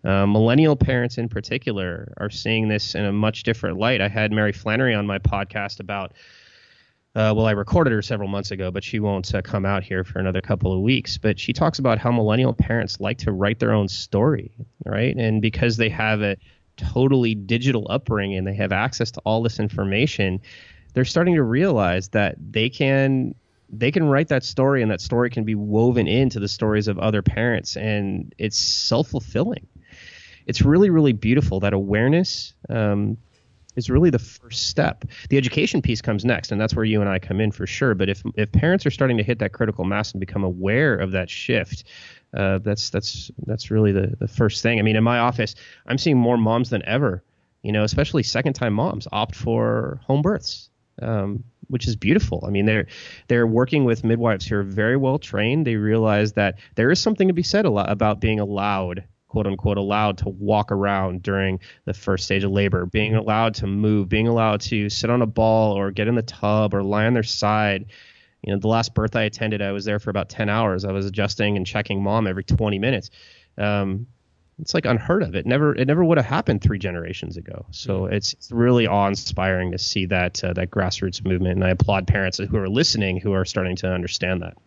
Uh, 0.04 0.26
millennial 0.26 0.76
parents 0.76 1.17
in 1.17 1.30
particular 1.30 2.13
are 2.17 2.30
seeing 2.30 2.67
this 2.67 2.95
in 2.95 3.06
a 3.06 3.12
much 3.12 3.43
different 3.43 3.78
light. 3.78 4.02
I 4.02 4.08
had 4.08 4.32
Mary 4.32 4.52
Flannery 4.52 4.95
on 4.95 5.06
my 5.06 5.19
podcast 5.19 5.80
about 5.80 6.13
uh, 7.13 7.34
well, 7.36 7.45
I 7.45 7.52
recorded 7.52 7.91
her 7.91 8.02
several 8.02 8.30
months 8.30 8.52
ago, 8.52 8.71
but 8.71 8.84
she 8.84 9.00
won't 9.00 9.34
uh, 9.36 9.41
come 9.41 9.65
out 9.65 9.84
here 9.84 10.04
for 10.04 10.19
another 10.19 10.41
couple 10.41 10.74
of 10.74 10.82
weeks. 10.82 11.17
But 11.17 11.39
she 11.39 11.52
talks 11.52 11.78
about 11.78 11.97
how 11.97 12.12
millennial 12.12 12.54
parents 12.54 13.00
like 13.00 13.17
to 13.19 13.32
write 13.32 13.60
their 13.60 13.74
own 13.74 13.89
story, 13.89 14.52
right? 14.86 15.15
And 15.15 15.41
because 15.41 15.76
they 15.76 15.89
have 15.89 16.21
a 16.21 16.38
totally 16.78 17.36
digital 17.36 17.86
upbringing, 17.89 18.38
and 18.38 18.47
they 18.47 18.56
have 18.56 18.71
access 18.71 19.12
to 19.12 19.19
all 19.21 19.43
this 19.43 19.60
information. 19.60 20.41
They're 20.93 21.06
starting 21.06 21.36
to 21.36 21.43
realize 21.43 22.10
that 22.10 22.36
they 22.39 22.69
can 22.69 23.36
they 23.74 23.91
can 23.91 24.04
write 24.06 24.28
that 24.30 24.43
story, 24.43 24.82
and 24.82 24.91
that 24.91 25.02
story 25.02 25.30
can 25.30 25.43
be 25.43 25.56
woven 25.56 26.08
into 26.08 26.39
the 26.39 26.47
stories 26.47 26.88
of 26.88 27.00
other 27.00 27.21
parents, 27.21 27.78
and 27.78 28.34
it's 28.38 28.58
self 28.58 29.10
fulfilling. 29.10 29.67
It's 30.45 30.62
really, 30.62 30.89
really 30.89 31.13
beautiful 31.13 31.60
that 31.62 31.74
awareness. 31.74 32.54
Um, 32.67 33.17
is 33.75 33.89
really 33.89 34.10
the 34.10 34.19
first 34.19 34.67
step. 34.67 35.05
The 35.29 35.38
education 35.38 35.81
piece 35.81 36.01
comes 36.01 36.25
next, 36.25 36.51
and 36.51 36.60
that's 36.60 36.75
where 36.75 36.86
you 36.86 37.01
and 37.01 37.10
I 37.10 37.19
come 37.19 37.39
in 37.39 37.51
for 37.51 37.65
sure. 37.65 37.95
But 37.95 38.10
if 38.10 38.23
if 38.36 38.51
parents 38.51 38.86
are 38.86 38.91
starting 38.91 39.17
to 39.17 39.23
hit 39.23 39.39
that 39.39 39.53
critical 39.53 39.86
mass 39.86 40.12
and 40.12 40.19
become 40.19 40.43
aware 40.43 40.95
of 40.95 41.12
that 41.12 41.29
shift, 41.29 41.86
uh, 42.34 42.60
that's 42.60 42.89
that's 42.89 43.31
that's 43.45 43.71
really 43.71 43.91
the 43.91 44.15
the 44.19 44.27
first 44.27 44.62
thing. 44.62 44.79
I 44.79 44.81
mean, 44.81 44.95
in 44.95 45.03
my 45.03 45.19
office, 45.19 45.55
I'm 45.86 45.97
seeing 45.97 46.17
more 46.17 46.38
moms 46.38 46.69
than 46.69 46.84
ever. 46.86 47.23
You 47.63 47.71
know, 47.71 47.84
especially 47.84 48.23
second 48.23 48.53
time 48.53 48.73
moms 48.73 49.07
opt 49.12 49.36
for 49.36 50.01
home 50.05 50.21
births. 50.21 50.69
Um, 51.01 51.45
which 51.71 51.88
is 51.88 51.95
beautiful. 51.95 52.43
I 52.45 52.49
mean, 52.49 52.65
they're 52.65 52.88
they're 53.27 53.47
working 53.47 53.86
with 53.86 54.03
midwives 54.03 54.45
who 54.45 54.57
are 54.57 54.63
very 54.63 54.97
well 54.97 55.17
trained. 55.17 55.65
They 55.65 55.77
realize 55.77 56.34
that 56.34 56.60
there 56.75 56.91
is 56.91 56.99
something 56.99 57.29
to 57.29 57.34
be 57.34 57.43
said 57.43 57.65
a 57.65 57.69
lot 57.69 57.89
about 57.89 58.19
being 58.19 58.39
allowed 58.39 59.05
quote 59.31 59.47
unquote 59.47 59.77
allowed 59.77 60.17
to 60.17 60.27
walk 60.27 60.73
around 60.73 61.23
during 61.23 61.57
the 61.85 61.93
first 61.93 62.25
stage 62.25 62.43
of 62.43 62.51
labor, 62.51 62.85
being 62.85 63.15
allowed 63.15 63.53
to 63.53 63.65
move, 63.65 64.09
being 64.09 64.27
allowed 64.27 64.59
to 64.59 64.89
sit 64.89 65.09
on 65.09 65.21
a 65.21 65.25
ball 65.25 65.71
or 65.77 65.89
get 65.89 66.09
in 66.09 66.15
the 66.15 66.21
tub 66.21 66.73
or 66.73 66.83
lie 66.83 67.05
on 67.05 67.13
their 67.13 67.23
side. 67.23 67.85
You 68.41 68.51
know, 68.51 68.59
the 68.59 68.67
last 68.67 68.93
birth 68.93 69.15
I 69.15 69.21
attended, 69.21 69.61
I 69.61 69.71
was 69.71 69.85
there 69.85 69.99
for 69.99 70.09
about 70.09 70.27
10 70.27 70.49
hours. 70.49 70.83
I 70.83 70.91
was 70.91 71.05
adjusting 71.05 71.55
and 71.55 71.65
checking 71.65 72.03
mom 72.03 72.27
every 72.27 72.43
20 72.43 72.77
minutes. 72.77 73.09
Um, 73.57 74.07
it's 74.59 74.73
like 74.73 74.83
unheard 74.83 75.23
of. 75.23 75.33
It 75.33 75.45
never 75.45 75.73
it 75.73 75.87
never 75.87 76.03
would 76.03 76.17
have 76.17 76.27
happened 76.27 76.61
three 76.61 76.77
generations 76.77 77.37
ago. 77.37 77.65
So 77.71 78.07
it's, 78.07 78.33
it's 78.33 78.51
really 78.51 78.85
awe 78.85 79.07
inspiring 79.07 79.71
to 79.71 79.77
see 79.77 80.07
that 80.07 80.43
uh, 80.43 80.51
that 80.53 80.71
grassroots 80.71 81.25
movement, 81.25 81.55
and 81.55 81.63
I 81.63 81.69
applaud 81.69 82.05
parents 82.05 82.37
who 82.37 82.57
are 82.57 82.67
listening 82.67 83.21
who 83.21 83.31
are 83.31 83.45
starting 83.45 83.77
to 83.77 83.87
understand 83.87 84.41
that. 84.41 84.57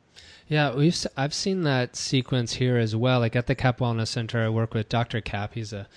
Yeah, 0.47 0.75
we've 0.75 1.07
I've 1.17 1.33
seen 1.33 1.63
that 1.63 1.97
sequence 1.97 2.53
here 2.55 2.77
as 2.77 2.95
well. 2.95 3.21
Like 3.21 3.35
at 3.35 3.47
the 3.47 3.55
Cap 3.55 3.79
Wellness 3.79 4.09
Center, 4.09 4.45
I 4.45 4.51
work 4.51 4.75
with 4.75 4.91
Dr. 4.91 5.23
Cap. 5.23 5.55
He's 5.55 5.73
a 5.73 5.89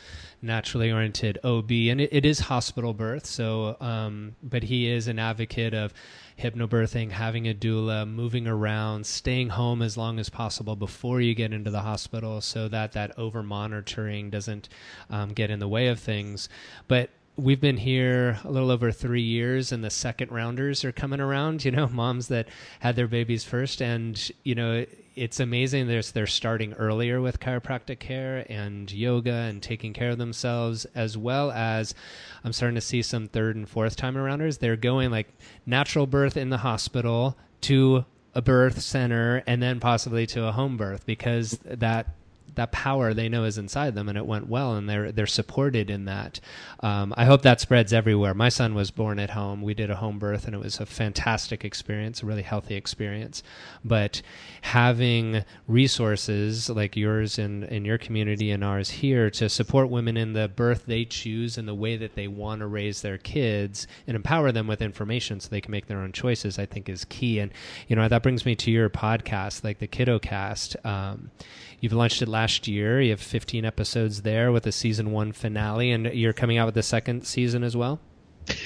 naturally 0.42 0.90
oriented 0.90 1.38
OB, 1.44 1.70
and 1.72 2.00
it, 2.00 2.10
it 2.14 2.26
is 2.26 2.40
hospital 2.40 2.94
birth. 2.94 3.26
So, 3.26 3.76
um, 3.82 4.36
but 4.42 4.64
he 4.64 4.90
is 4.90 5.10
an 5.10 5.20
advocate 5.20 5.74
of 5.74 5.94
hypnobirthing, 6.40 7.12
having 7.12 7.48
a 7.48 7.54
doula, 7.54 8.08
moving 8.08 8.48
around, 8.48 9.06
staying 9.06 9.50
home 9.50 9.82
as 9.82 9.98
long 9.98 10.18
as 10.18 10.30
possible 10.30 10.78
before 10.78 11.20
you 11.20 11.36
get 11.36 11.52
into 11.52 11.70
the 11.70 11.82
hospital, 11.82 12.40
so 12.40 12.70
that 12.70 12.94
that 12.94 13.20
over 13.20 13.44
monitoring 13.44 14.30
doesn't 14.30 14.70
um, 15.10 15.34
get 15.34 15.50
in 15.50 15.60
the 15.60 15.68
way 15.68 15.88
of 15.88 16.00
things. 16.00 16.48
But 16.88 17.10
we've 17.38 17.62
been 17.62 17.78
here 17.78 18.40
a 18.44 18.52
little 18.52 18.72
over 18.72 18.92
three 18.92 19.22
years 19.22 19.72
and 19.72 19.84
the 19.84 19.90
second 19.90 20.32
rounders 20.32 20.84
are 20.84 20.92
coming 20.92 21.20
around 21.20 21.64
you 21.64 21.72
know 21.72 21.88
moms 21.92 22.28
that 22.28 22.48
had 22.80 22.96
their 22.96 23.08
babies 23.08 23.44
first 23.44 23.82
and 23.82 24.32
you 24.44 24.56
know 24.56 24.86
it's 25.18 25.40
amazing. 25.40 25.88
There's 25.88 26.12
they're 26.12 26.28
starting 26.28 26.74
earlier 26.74 27.20
with 27.20 27.40
chiropractic 27.40 28.00
care 28.00 28.46
and 28.50 28.90
yoga 28.92 29.34
and 29.34 29.62
taking 29.62 29.92
care 29.92 30.12
of 30.12 30.20
themselves, 30.20 30.86
as 30.94 31.18
well 31.18 31.52
as 31.52 31.96
I'm 32.44 32.54
starting 32.54 32.76
to 32.76 32.82
see 32.82 33.02
some 33.02 33.28
third 33.28 33.56
and 33.56 33.68
fourth 33.68 33.96
time 33.96 34.16
arounders. 34.16 34.60
They're 34.60 34.78
going 34.78 35.10
like 35.10 35.34
natural 35.66 36.06
birth 36.06 36.38
in 36.38 36.52
the 36.52 36.58
hospital 36.58 37.36
to 37.62 38.06
a 38.36 38.42
birth 38.44 38.80
center 38.80 39.44
and 39.48 39.62
then 39.62 39.80
possibly 39.80 40.28
to 40.28 40.46
a 40.46 40.52
home 40.52 40.78
birth 40.78 41.06
because 41.08 41.58
that 41.66 42.14
that 42.58 42.72
power 42.72 43.14
they 43.14 43.30
know 43.30 43.46
is 43.46 43.58
inside 43.58 43.96
them 43.96 44.10
and 44.10 44.18
it 44.18 44.26
went 44.26 44.50
well 44.50 44.76
and 44.76 44.90
they're 44.90 45.12
they're 45.12 45.26
supported 45.26 45.90
in 45.90 46.06
that. 46.06 46.40
Um, 46.82 47.14
I 47.16 47.26
hope 47.26 47.44
that 47.44 47.62
spreads 47.62 47.94
everywhere. 47.94 48.34
My 48.34 48.50
son 48.50 48.74
was 48.76 48.92
born 48.92 49.20
at 49.20 49.30
home. 49.30 49.62
We 49.62 49.74
did 49.74 49.90
a 49.90 49.96
home 49.96 50.20
birth 50.20 50.46
and 50.46 50.54
it 50.54 50.60
was 50.60 50.80
a 50.80 50.86
fantastic 50.86 51.64
experience, 51.64 52.22
a 52.22 52.26
really 52.26 52.42
healthy 52.42 52.76
experience. 52.76 53.44
But 53.86 54.22
having 54.62 55.46
resources 55.68 56.70
like 56.70 56.98
yours 56.98 57.40
in, 57.40 57.64
in 57.64 57.86
your 57.86 57.98
community 57.98 58.52
and 58.52 58.64
ours 58.64 58.90
here 58.90 59.30
to 59.32 59.50
support 59.50 59.90
women 59.90 60.18
in 60.18 60.34
the 60.34 60.48
birth 60.48 60.86
they 60.86 61.06
choose 61.06 61.58
and 61.58 61.68
the 61.68 61.76
way 61.76 61.96
that 61.96 62.16
they 62.16 62.28
want 62.28 62.60
to 62.60 62.68
raise 62.68 63.02
their 63.02 63.18
kids 63.18 63.88
and 64.08 64.16
empower 64.16 64.52
them 64.52 64.68
with 64.68 64.82
information 64.82 65.40
so 65.40 65.50
they 65.50 65.62
can 65.62 65.72
make 65.72 65.88
their 65.88 66.00
own 66.00 66.12
choices, 66.12 66.60
I 66.60 66.66
think 66.66 66.90
is 66.90 67.06
key. 67.06 67.40
And, 67.40 67.52
you 67.88 67.96
know, 67.96 68.08
that 68.08 68.24
brings 68.24 68.46
me 68.46 68.56
to 68.56 68.72
your 68.72 68.90
podcast, 68.90 69.64
like 69.64 69.80
the 69.80 69.88
KiddoCast. 69.88 70.84
Um, 70.86 71.32
You've 71.80 71.94
launched 71.94 72.22
it 72.22 72.28
last 72.28 72.68
year. 72.68 73.00
You 73.00 73.12
have 73.12 73.22
15 73.22 73.64
episodes 73.64 74.24
there 74.24 74.52
with 74.52 74.66
a 74.66 74.72
season 74.72 75.12
one 75.12 75.32
finale, 75.32 75.92
and 75.92 76.08
you're 76.08 76.34
coming 76.34 76.58
out 76.58 76.66
with 76.66 76.76
the 76.76 76.84
second 76.84 77.26
season 77.26 77.64
as 77.64 77.78
well. 77.78 78.00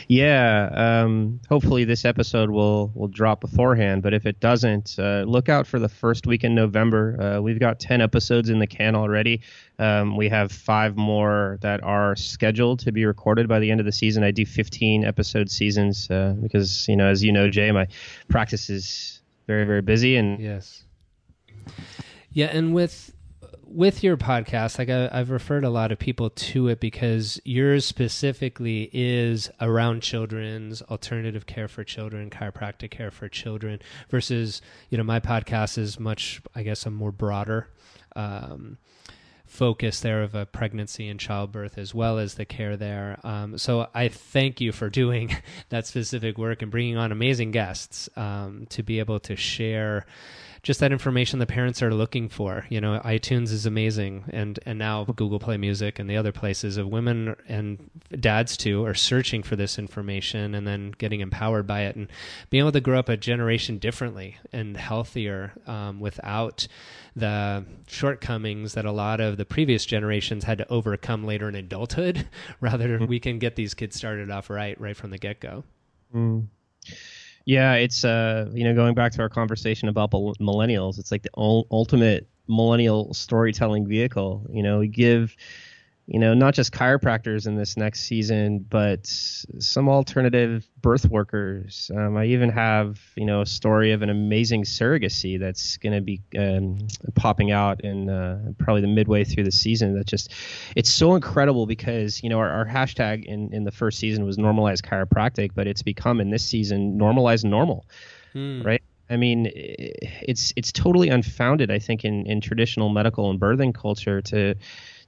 Yeah, 0.08 0.70
um, 0.74 1.40
hopefully 1.50 1.86
this 1.86 2.06
episode 2.06 2.50
will 2.50 2.92
will 2.94 3.08
drop 3.08 3.42
beforehand. 3.42 4.04
But 4.04 4.14
if 4.14 4.26
it 4.26 4.40
doesn't, 4.40 4.96
uh, 5.00 5.24
look 5.28 5.50
out 5.50 5.66
for 5.66 5.80
the 5.80 5.90
first 5.90 6.28
week 6.28 6.44
in 6.44 6.54
November. 6.54 7.20
Uh, 7.20 7.42
we've 7.42 7.60
got 7.60 7.80
ten 7.80 8.02
episodes 8.02 8.50
in 8.50 8.60
the 8.60 8.68
can 8.68 8.96
already. 8.96 9.42
Um, 9.80 10.16
we 10.16 10.30
have 10.30 10.52
five 10.52 10.98
more 10.98 11.58
that 11.62 11.84
are 11.84 12.16
scheduled 12.16 12.80
to 12.80 12.92
be 12.92 13.06
recorded 13.06 13.48
by 13.48 13.60
the 13.60 13.72
end 13.72 13.80
of 13.80 13.86
the 13.86 13.92
season. 13.92 14.24
I 14.24 14.32
do 14.32 14.46
fifteen 14.46 15.04
episode 15.04 15.50
seasons 15.50 16.10
uh, 16.12 16.36
because 16.42 16.88
you 16.88 16.96
know, 16.96 17.08
as 17.08 17.24
you 17.24 17.32
know, 17.32 17.50
Jay, 17.50 17.72
my 17.72 17.88
practice 18.30 18.70
is 18.70 19.22
very 19.48 19.66
very 19.66 19.82
busy, 19.82 20.16
and 20.16 20.40
yes. 20.40 20.84
Yeah, 22.34 22.48
and 22.48 22.74
with 22.74 23.14
with 23.66 24.04
your 24.04 24.18
podcast, 24.18 24.78
like 24.80 24.90
I, 24.90 25.18
have 25.18 25.30
referred 25.30 25.64
a 25.64 25.70
lot 25.70 25.92
of 25.92 26.00
people 26.00 26.30
to 26.30 26.68
it 26.68 26.80
because 26.80 27.40
yours 27.46 27.86
specifically 27.86 28.90
is 28.92 29.50
around 29.62 30.02
children's 30.02 30.82
alternative 30.84 31.46
care 31.46 31.68
for 31.68 31.84
children, 31.84 32.30
chiropractic 32.30 32.92
care 32.92 33.12
for 33.12 33.30
children, 33.30 33.80
versus 34.10 34.62
you 34.90 34.98
know 34.98 35.04
my 35.04 35.20
podcast 35.20 35.78
is 35.78 36.00
much, 36.00 36.42
I 36.56 36.64
guess, 36.64 36.86
a 36.86 36.92
more 36.92 37.12
broader. 37.12 37.70
Um, 38.16 38.78
focus 39.46 40.00
there 40.00 40.24
of 40.24 40.34
a 40.34 40.46
pregnancy 40.46 41.10
and 41.10 41.20
childbirth 41.20 41.78
as 41.78 41.94
well 41.94 42.18
as 42.18 42.36
the 42.36 42.46
care 42.46 42.78
there. 42.78 43.20
Um, 43.22 43.58
so 43.58 43.90
I 43.94 44.08
thank 44.08 44.62
you 44.62 44.72
for 44.72 44.90
doing 45.02 45.36
that 45.70 45.86
specific 45.86 46.38
work 46.38 46.62
and 46.62 46.72
bringing 46.72 46.96
on 46.96 47.12
amazing 47.12 47.52
guests 47.52 48.08
um, 48.16 48.66
to 48.70 48.82
be 48.82 49.00
able 49.00 49.20
to 49.22 49.36
share 49.36 50.06
just 50.64 50.80
that 50.80 50.92
information 50.92 51.40
the 51.40 51.48
parents 51.48 51.82
are 51.82 51.94
looking 51.94 52.30
for. 52.30 52.66
You 52.70 52.80
know, 52.82 53.00
iTunes 53.04 53.52
is 53.52 53.66
amazing, 53.66 54.26
and 54.30 54.60
and 54.66 54.78
now 54.78 55.06
Google 55.06 55.40
Play 55.40 55.58
Music 55.58 55.98
and 55.98 56.10
the 56.10 56.18
other 56.18 56.32
places 56.32 56.78
of 56.78 56.88
women 56.88 57.36
and 57.48 57.90
dads 58.20 58.56
too 58.56 58.86
are 58.86 58.94
searching 58.94 59.42
for 59.42 59.56
this 59.56 59.80
information 59.80 60.54
and 60.54 60.68
then 60.68 60.94
getting 60.98 61.22
empowered 61.22 61.66
by 61.66 61.82
it 61.82 61.96
and 61.96 62.08
being 62.50 62.62
able 62.62 62.72
to 62.72 62.82
grow 62.82 63.00
up 63.00 63.10
a 63.10 63.18
generation 63.18 63.80
differently 63.80 64.38
and 64.54 64.78
healthier 64.78 65.54
um, 65.66 66.00
without 66.00 66.68
the 67.16 67.66
shortcomings 67.88 68.74
that 68.74 68.86
a 68.86 68.92
lot 68.92 69.20
of 69.20 69.38
the 69.38 69.46
previous 69.46 69.84
generations 69.86 70.44
had 70.44 70.60
to 70.60 70.70
overcome 70.70 71.26
later 71.26 71.50
in 71.50 71.56
adulthood. 71.56 72.28
Rather, 72.62 73.00
mm-hmm. 73.00 73.08
we 73.08 73.20
can 73.20 73.40
get 73.40 73.56
these 73.56 73.74
kids 73.74 73.96
started 73.96 74.30
off 74.30 74.50
right 74.50 74.80
right 74.80 74.96
from 74.96 75.10
the 75.10 75.18
get 75.18 75.40
go. 75.40 75.64
Mm. 76.14 76.48
Yeah, 77.46 77.74
it's 77.74 78.06
uh, 78.06 78.50
you 78.54 78.64
know, 78.64 78.74
going 78.76 78.94
back 78.94 79.12
to 79.14 79.22
our 79.22 79.30
conversation 79.30 79.88
about 79.90 80.12
millennials, 80.12 81.00
it's 81.00 81.12
like 81.12 81.24
the 81.24 81.30
ultimate 81.36 82.28
millennial 82.48 83.14
storytelling 83.14 83.88
vehicle. 83.88 84.46
You 84.52 84.62
know, 84.64 84.80
we 84.80 84.88
give 84.88 85.36
you 86.12 86.20
know, 86.20 86.34
not 86.34 86.54
just 86.54 86.74
chiropractors 86.74 87.48
in 87.48 87.56
this 87.56 87.78
next 87.78 88.02
season, 88.02 88.60
but 88.70 89.08
some 89.08 89.88
alternative 89.88 90.68
birth 90.82 91.10
workers. 91.10 91.90
Um, 91.96 92.18
I 92.18 92.26
even 92.26 92.50
have, 92.50 93.00
you 93.16 93.26
know, 93.26 93.40
a 93.40 93.46
story 93.46 93.94
of 93.94 94.02
an 94.02 94.10
amazing 94.10 94.66
surrogacy 94.66 95.40
that's 95.40 95.78
going 95.78 95.94
to 95.94 96.02
be 96.02 96.22
um, 96.38 96.80
popping 97.16 97.52
out 97.52 97.80
in 97.86 98.10
uh, 98.10 98.52
probably 98.58 98.82
the 98.82 98.90
midway 98.90 99.24
through 99.24 99.46
the 99.46 99.54
season. 99.54 99.96
That 99.96 100.06
just, 100.06 100.34
it's 100.76 100.90
so 100.90 101.16
incredible 101.16 101.66
because, 101.66 102.22
you 102.22 102.28
know, 102.28 102.40
our, 102.40 102.50
our 102.50 102.66
hashtag 102.66 103.24
in, 103.24 103.54
in 103.54 103.64
the 103.64 103.72
first 103.72 103.98
season 103.98 104.26
was 104.26 104.38
normalized 104.38 104.84
chiropractic, 104.84 105.52
but 105.56 105.66
it's 105.66 105.82
become 105.82 106.20
in 106.20 106.30
this 106.30 106.46
season 106.46 106.98
normalized 106.98 107.46
normal, 107.46 107.86
hmm. 108.34 108.64
right? 108.64 108.84
I 109.10 109.18
mean, 109.18 109.50
it's 109.54 110.54
it's 110.56 110.72
totally 110.72 111.10
unfounded, 111.10 111.70
I 111.70 111.80
think, 111.80 112.06
in, 112.06 112.26
in 112.28 112.40
traditional 112.40 112.88
medical 112.88 113.30
and 113.30 113.40
birthing 113.40 113.74
culture 113.74 114.22
to 114.22 114.56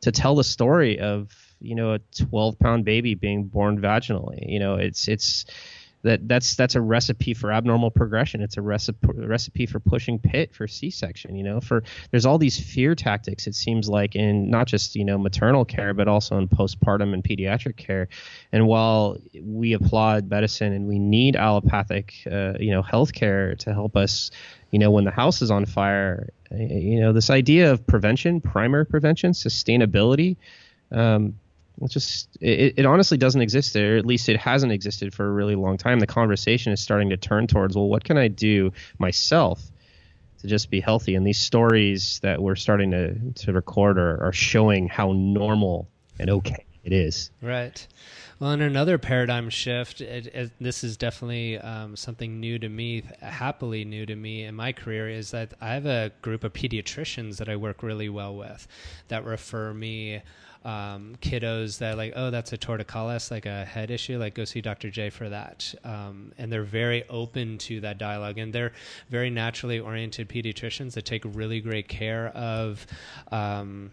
to 0.03 0.11
tell 0.11 0.35
the 0.35 0.43
story 0.43 0.99
of 0.99 1.31
you 1.59 1.75
know 1.75 1.93
a 1.93 1.99
12 2.27 2.59
pound 2.59 2.85
baby 2.85 3.15
being 3.15 3.45
born 3.45 3.79
vaginally. 3.79 4.43
You 4.47 4.59
know 4.59 4.75
it's 4.75 5.07
it's 5.07 5.45
that 6.03 6.27
that's 6.27 6.55
that's 6.55 6.75
a 6.75 6.81
recipe 6.81 7.33
for 7.33 7.53
abnormal 7.53 7.89
progression. 7.89 8.41
It's 8.41 8.57
a 8.57 8.61
recipe 8.61 9.07
recipe 9.15 9.65
for 9.65 9.79
pushing 9.79 10.19
pit 10.19 10.53
for 10.53 10.67
c-section 10.67 11.35
you 11.35 11.43
know 11.43 11.61
for 11.61 11.83
there's 12.11 12.25
all 12.25 12.37
these 12.37 12.59
fear 12.59 12.93
tactics 12.93 13.47
it 13.47 13.55
seems 13.55 13.87
like 13.87 14.15
in 14.15 14.49
not 14.49 14.67
just 14.67 14.95
you 14.95 15.05
know 15.05 15.17
maternal 15.17 15.63
care 15.63 15.93
but 15.93 16.09
also 16.09 16.37
in 16.37 16.49
postpartum 16.49 17.13
and 17.13 17.23
pediatric 17.23 17.77
care. 17.77 18.09
And 18.51 18.67
while 18.67 19.17
we 19.41 19.71
applaud 19.71 20.29
medicine 20.29 20.73
and 20.73 20.87
we 20.87 20.99
need 20.99 21.37
allopathic 21.37 22.13
uh, 22.29 22.53
you 22.59 22.71
know 22.71 22.83
healthcare 22.83 23.57
to 23.59 23.73
help 23.73 23.95
us 23.95 24.31
you 24.71 24.79
know 24.79 24.91
when 24.91 25.05
the 25.05 25.11
house 25.11 25.41
is 25.41 25.49
on 25.49 25.65
fire 25.65 26.29
you 26.53 26.99
know 26.99 27.13
this 27.13 27.29
idea 27.29 27.71
of 27.71 27.85
prevention 27.87 28.39
primary 28.39 28.85
prevention 28.85 29.31
sustainability 29.31 30.37
um, 30.91 31.35
it 31.81 31.89
just 31.89 32.29
it, 32.39 32.75
it 32.77 32.85
honestly 32.85 33.17
doesn't 33.17 33.41
exist 33.41 33.73
there. 33.73 33.97
At 33.97 34.05
least 34.05 34.29
it 34.29 34.37
hasn't 34.37 34.71
existed 34.71 35.13
for 35.13 35.25
a 35.25 35.31
really 35.31 35.55
long 35.55 35.77
time. 35.77 35.99
The 35.99 36.07
conversation 36.07 36.71
is 36.71 36.81
starting 36.81 37.09
to 37.09 37.17
turn 37.17 37.47
towards 37.47 37.75
well 37.75 37.87
what 37.87 38.03
can 38.03 38.17
i 38.17 38.27
do 38.27 38.71
myself 38.99 39.61
to 40.41 40.47
just 40.47 40.69
be 40.69 40.79
healthy? 40.79 41.15
And 41.15 41.25
these 41.25 41.39
stories 41.39 42.19
that 42.21 42.41
we're 42.41 42.55
starting 42.55 42.91
to, 42.91 43.15
to 43.45 43.53
record 43.53 43.97
are, 43.97 44.23
are 44.23 44.33
showing 44.33 44.87
how 44.87 45.13
normal 45.13 45.87
and 46.19 46.29
okay 46.29 46.65
it 46.83 46.93
is. 46.93 47.31
Right 47.41 47.85
well, 48.43 48.51
and 48.51 48.61
another 48.61 48.97
paradigm 48.97 49.49
shift, 49.49 50.01
it, 50.01 50.27
it, 50.27 50.51
this 50.59 50.83
is 50.83 50.97
definitely 50.97 51.57
um, 51.59 51.95
something 51.95 52.41
new 52.41 52.59
to 52.59 52.67
me, 52.67 53.01
happily 53.21 53.85
new 53.85 54.05
to 54.05 54.17
me 54.17 54.43
in 54.43 54.53
my 54.53 54.73
career, 54.73 55.07
is 55.07 55.31
that 55.31 55.53
I 55.61 55.75
have 55.75 55.85
a 55.85 56.11
group 56.21 56.43
of 56.43 56.51
pediatricians 56.51 57.37
that 57.37 57.47
I 57.47 57.55
work 57.55 57.81
really 57.81 58.09
well 58.09 58.35
with 58.35 58.67
that 59.07 59.23
refer 59.23 59.73
me 59.73 60.23
um, 60.65 61.15
kiddos 61.21 61.77
that 61.77 61.95
like, 61.95 62.11
oh, 62.17 62.31
that's 62.31 62.51
a 62.51 62.57
torticollis, 62.57 63.31
like 63.31 63.45
a 63.45 63.63
head 63.63 63.89
issue, 63.89 64.17
like 64.17 64.33
go 64.33 64.43
see 64.43 64.59
Dr. 64.59 64.89
J 64.89 65.09
for 65.09 65.29
that. 65.29 65.73
Um, 65.85 66.33
and 66.37 66.51
they're 66.51 66.63
very 66.65 67.07
open 67.07 67.57
to 67.59 67.79
that 67.79 67.97
dialogue, 67.97 68.39
and 68.39 68.51
they're 68.51 68.73
very 69.09 69.29
naturally 69.29 69.79
oriented 69.79 70.27
pediatricians 70.27 70.95
that 70.95 71.05
take 71.05 71.23
really 71.23 71.61
great 71.61 71.87
care 71.87 72.27
of. 72.27 72.85
Um, 73.31 73.91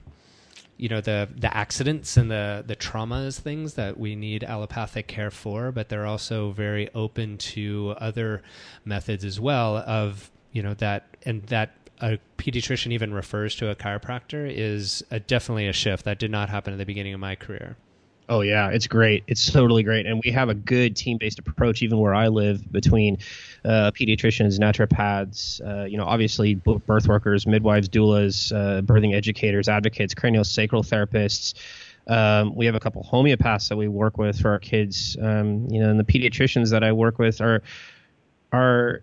you 0.80 0.88
know 0.88 1.02
the 1.02 1.28
the 1.36 1.54
accidents 1.54 2.16
and 2.16 2.30
the 2.30 2.64
the 2.66 2.74
traumas 2.74 3.38
things 3.38 3.74
that 3.74 4.00
we 4.00 4.16
need 4.16 4.42
allopathic 4.42 5.06
care 5.06 5.30
for 5.30 5.70
but 5.70 5.90
they're 5.90 6.06
also 6.06 6.52
very 6.52 6.88
open 6.94 7.36
to 7.36 7.94
other 7.98 8.42
methods 8.84 9.22
as 9.22 9.38
well 9.38 9.76
of 9.76 10.30
you 10.52 10.62
know 10.62 10.72
that 10.74 11.16
and 11.26 11.42
that 11.44 11.76
a 12.00 12.18
pediatrician 12.38 12.92
even 12.92 13.12
refers 13.12 13.54
to 13.54 13.68
a 13.68 13.74
chiropractor 13.74 14.50
is 14.50 15.04
a, 15.10 15.20
definitely 15.20 15.68
a 15.68 15.72
shift 15.72 16.06
that 16.06 16.18
did 16.18 16.30
not 16.30 16.48
happen 16.48 16.72
at 16.72 16.78
the 16.78 16.86
beginning 16.86 17.12
of 17.12 17.20
my 17.20 17.34
career 17.34 17.76
Oh 18.30 18.42
yeah, 18.42 18.68
it's 18.68 18.86
great. 18.86 19.24
It's 19.26 19.50
totally 19.50 19.82
great, 19.82 20.06
and 20.06 20.22
we 20.24 20.30
have 20.30 20.48
a 20.48 20.54
good 20.54 20.94
team-based 20.94 21.40
approach 21.40 21.82
even 21.82 21.98
where 21.98 22.14
I 22.14 22.28
live 22.28 22.70
between 22.70 23.18
uh, 23.64 23.90
pediatricians, 23.90 24.56
naturopaths, 24.60 25.60
uh, 25.66 25.86
you 25.86 25.98
know, 25.98 26.04
obviously 26.04 26.54
birth 26.54 27.08
workers, 27.08 27.44
midwives, 27.44 27.88
doulas, 27.88 28.52
uh, 28.52 28.82
birthing 28.82 29.16
educators, 29.16 29.68
advocates, 29.68 30.14
craniosacral 30.14 30.86
therapists. 30.86 31.54
Um, 32.06 32.54
we 32.54 32.66
have 32.66 32.76
a 32.76 32.80
couple 32.80 33.02
homeopaths 33.02 33.68
that 33.68 33.76
we 33.76 33.88
work 33.88 34.16
with 34.16 34.40
for 34.40 34.50
our 34.50 34.60
kids. 34.60 35.16
Um, 35.20 35.66
you 35.68 35.80
know, 35.80 35.90
and 35.90 35.98
the 35.98 36.04
pediatricians 36.04 36.70
that 36.70 36.84
I 36.84 36.92
work 36.92 37.18
with 37.18 37.40
are 37.40 37.62
are 38.52 39.02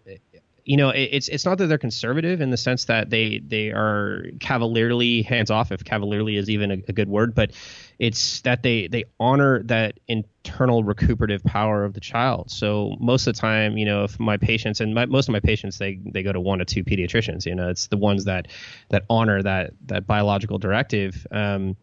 you 0.68 0.76
know, 0.76 0.90
it, 0.90 1.10
it's 1.14 1.30
it's 1.30 1.46
not 1.46 1.58
that 1.60 1.68
they're 1.68 1.78
conservative 1.78 2.42
in 2.42 2.50
the 2.50 2.58
sense 2.58 2.86
that 2.86 3.10
they 3.10 3.40
they 3.40 3.70
are 3.70 4.26
cavalierly 4.42 5.22
hands 5.22 5.50
off, 5.50 5.72
if 5.72 5.86
cavalierly 5.86 6.36
is 6.36 6.50
even 6.50 6.72
a, 6.72 6.78
a 6.90 6.92
good 6.92 7.08
word, 7.08 7.34
but 7.34 7.52
it's 8.00 8.42
that 8.42 8.64
they 8.64 8.88
they 8.88 9.06
honor 9.18 9.64
that 9.64 9.98
internal 10.10 10.84
recuperative 10.84 11.42
power 11.46 11.86
of 11.86 11.94
the 11.94 12.02
child. 12.02 12.52
So 12.52 12.98
most 13.00 13.28
of 13.28 13.36
the 13.36 13.40
time, 13.40 13.78
you 13.78 13.86
know, 13.86 14.04
if 14.04 14.20
my 14.20 14.36
patients 14.36 14.82
and 14.82 14.94
my, 14.94 15.06
most 15.06 15.30
of 15.30 15.32
my 15.32 15.40
patients 15.40 15.78
they 15.78 16.02
they 16.04 16.22
go 16.22 16.34
to 16.34 16.42
one 16.42 16.60
or 16.60 16.66
two 16.66 16.84
pediatricians. 16.84 17.46
You 17.46 17.56
know, 17.56 17.70
it's 17.70 17.88
the 17.88 17.98
ones 17.98 18.26
that 18.26 18.50
that 18.90 19.06
honor 19.10 19.42
that 19.42 19.72
that 19.86 20.06
biological 20.06 20.58
directive. 20.58 21.26
Um, 21.32 21.78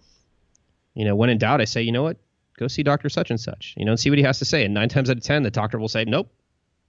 you 0.92 1.06
know, 1.06 1.16
when 1.16 1.30
in 1.30 1.38
doubt, 1.38 1.62
I 1.62 1.64
say, 1.64 1.80
you 1.80 1.90
know 1.90 2.02
what, 2.02 2.18
go 2.58 2.68
see 2.68 2.82
Doctor 2.82 3.08
Such 3.08 3.30
and 3.30 3.40
Such. 3.40 3.72
You 3.78 3.86
know, 3.86 3.92
and 3.92 3.98
see 3.98 4.10
what 4.10 4.18
he 4.18 4.24
has 4.24 4.40
to 4.40 4.44
say. 4.44 4.62
And 4.62 4.74
nine 4.74 4.90
times 4.90 5.08
out 5.08 5.16
of 5.16 5.22
ten, 5.22 5.42
the 5.42 5.50
doctor 5.50 5.78
will 5.78 5.88
say, 5.88 6.04
nope, 6.04 6.30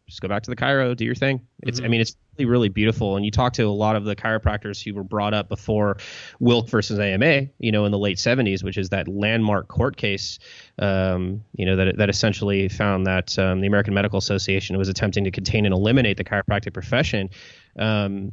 just 0.07 0.21
go 0.21 0.27
back 0.27 0.43
to 0.43 0.49
the 0.49 0.55
chiro, 0.55 0.95
do 0.95 1.03
your 1.03 1.15
thing. 1.15 1.41
It's, 1.63 1.79
mm-hmm. 1.79 1.85
I 1.85 1.89
mean, 1.89 2.01
it's 2.01 2.15
really, 2.37 2.49
really 2.49 2.69
beautiful. 2.69 3.15
And 3.15 3.25
you 3.25 3.31
talk 3.31 3.53
to 3.53 3.63
a 3.63 3.69
lot 3.69 3.95
of 3.95 4.03
the 4.03 4.15
chiropractors 4.15 4.83
who 4.83 4.93
were 4.93 5.03
brought 5.03 5.33
up 5.33 5.49
before 5.49 5.97
Wilk 6.39 6.69
versus 6.69 6.99
AMA, 6.99 7.47
you 7.57 7.71
know, 7.71 7.85
in 7.85 7.91
the 7.91 7.97
late 7.97 8.17
70s, 8.17 8.63
which 8.63 8.77
is 8.77 8.89
that 8.89 9.07
landmark 9.07 9.67
court 9.67 9.97
case, 9.97 10.37
um, 10.79 11.43
you 11.55 11.65
know, 11.65 11.75
that, 11.77 11.97
that 11.97 12.09
essentially 12.09 12.69
found 12.69 13.07
that 13.07 13.37
um, 13.39 13.61
the 13.61 13.67
American 13.67 13.93
Medical 13.93 14.19
Association 14.19 14.77
was 14.77 14.89
attempting 14.89 15.23
to 15.23 15.31
contain 15.31 15.65
and 15.65 15.73
eliminate 15.73 16.17
the 16.17 16.23
chiropractic 16.23 16.73
profession. 16.73 17.29
Um, 17.77 18.31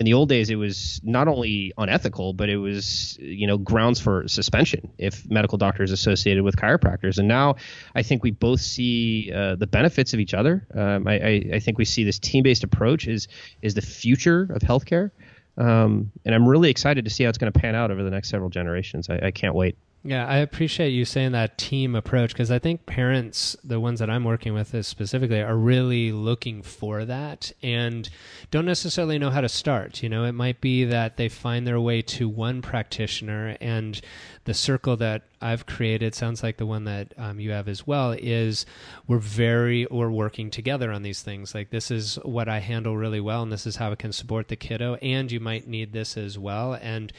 in 0.00 0.06
the 0.06 0.14
old 0.14 0.28
days 0.28 0.50
it 0.50 0.56
was 0.56 1.00
not 1.04 1.28
only 1.28 1.72
unethical 1.78 2.32
but 2.32 2.48
it 2.48 2.56
was 2.56 3.16
you 3.20 3.46
know 3.46 3.56
grounds 3.56 4.00
for 4.00 4.26
suspension 4.26 4.90
if 4.98 5.28
medical 5.30 5.58
doctors 5.58 5.90
associated 5.92 6.42
with 6.42 6.56
chiropractors. 6.56 7.18
And 7.18 7.28
now 7.28 7.56
i 7.94 8.02
think 8.02 8.22
we 8.22 8.30
both 8.30 8.60
see 8.60 9.32
uh, 9.34 9.56
the 9.56 9.66
benefits 9.66 10.12
of 10.14 10.20
each 10.20 10.34
other. 10.34 10.66
Um, 10.74 11.06
I, 11.06 11.14
I, 11.14 11.44
I, 11.54 11.58
think 11.60 11.78
we 11.78 11.84
see 11.84 12.04
this 12.04 12.18
team-based 12.18 12.64
approach 12.64 13.06
is 13.06 13.28
is 13.62 13.74
the 13.74 13.82
future 13.82 14.42
of 14.50 14.62
healthcare. 14.62 15.10
Um, 15.56 16.10
and 16.24 16.34
i'm 16.34 16.48
really 16.48 16.70
excited 16.70 17.04
to 17.04 17.10
see 17.10 17.24
how 17.24 17.28
it's 17.28 17.38
going 17.38 17.52
to 17.52 17.58
pan 17.58 17.74
out 17.76 17.90
over 17.90 18.02
the 18.02 18.10
next 18.10 18.28
several 18.28 18.50
generations. 18.50 19.08
I, 19.08 19.26
I 19.26 19.30
can't 19.30 19.54
wait 19.54 19.76
yeah, 20.06 20.26
I 20.26 20.36
appreciate 20.36 20.90
you 20.90 21.06
saying 21.06 21.32
that 21.32 21.56
team 21.56 21.94
approach 21.94 22.34
because 22.34 22.50
I 22.50 22.58
think 22.58 22.84
parents, 22.84 23.56
the 23.64 23.80
ones 23.80 24.00
that 24.00 24.10
I'm 24.10 24.24
working 24.24 24.52
with 24.52 24.84
specifically, 24.84 25.40
are 25.40 25.56
really 25.56 26.12
looking 26.12 26.60
for 26.60 27.06
that 27.06 27.50
and 27.62 28.10
don't 28.50 28.66
necessarily 28.66 29.18
know 29.18 29.30
how 29.30 29.40
to 29.40 29.48
start. 29.48 30.02
You 30.02 30.10
know, 30.10 30.24
it 30.24 30.32
might 30.32 30.60
be 30.60 30.84
that 30.84 31.16
they 31.16 31.30
find 31.30 31.66
their 31.66 31.80
way 31.80 32.02
to 32.02 32.28
one 32.28 32.60
practitioner 32.60 33.56
and 33.62 33.98
the 34.44 34.52
circle 34.52 34.94
that 34.98 35.22
I've 35.40 35.64
created 35.64 36.14
sounds 36.14 36.42
like 36.42 36.58
the 36.58 36.66
one 36.66 36.84
that 36.84 37.14
um, 37.16 37.40
you 37.40 37.52
have 37.52 37.66
as 37.66 37.86
well 37.86 38.12
is 38.12 38.66
we're 39.06 39.16
very 39.18 39.86
we're 39.90 40.10
working 40.10 40.50
together 40.50 40.92
on 40.92 41.02
these 41.02 41.22
things 41.22 41.54
like 41.54 41.70
this 41.70 41.90
is 41.90 42.16
what 42.16 42.48
I 42.48 42.58
handle 42.58 42.96
really 42.96 43.20
well 43.20 43.42
and 43.42 43.50
this 43.50 43.66
is 43.66 43.76
how 43.76 43.92
it 43.92 43.98
can 43.98 44.12
support 44.12 44.48
the 44.48 44.56
kiddo 44.56 44.96
and 44.96 45.32
you 45.32 45.40
might 45.40 45.66
need 45.66 45.92
this 45.92 46.18
as 46.18 46.38
well 46.38 46.74
and 46.74 47.12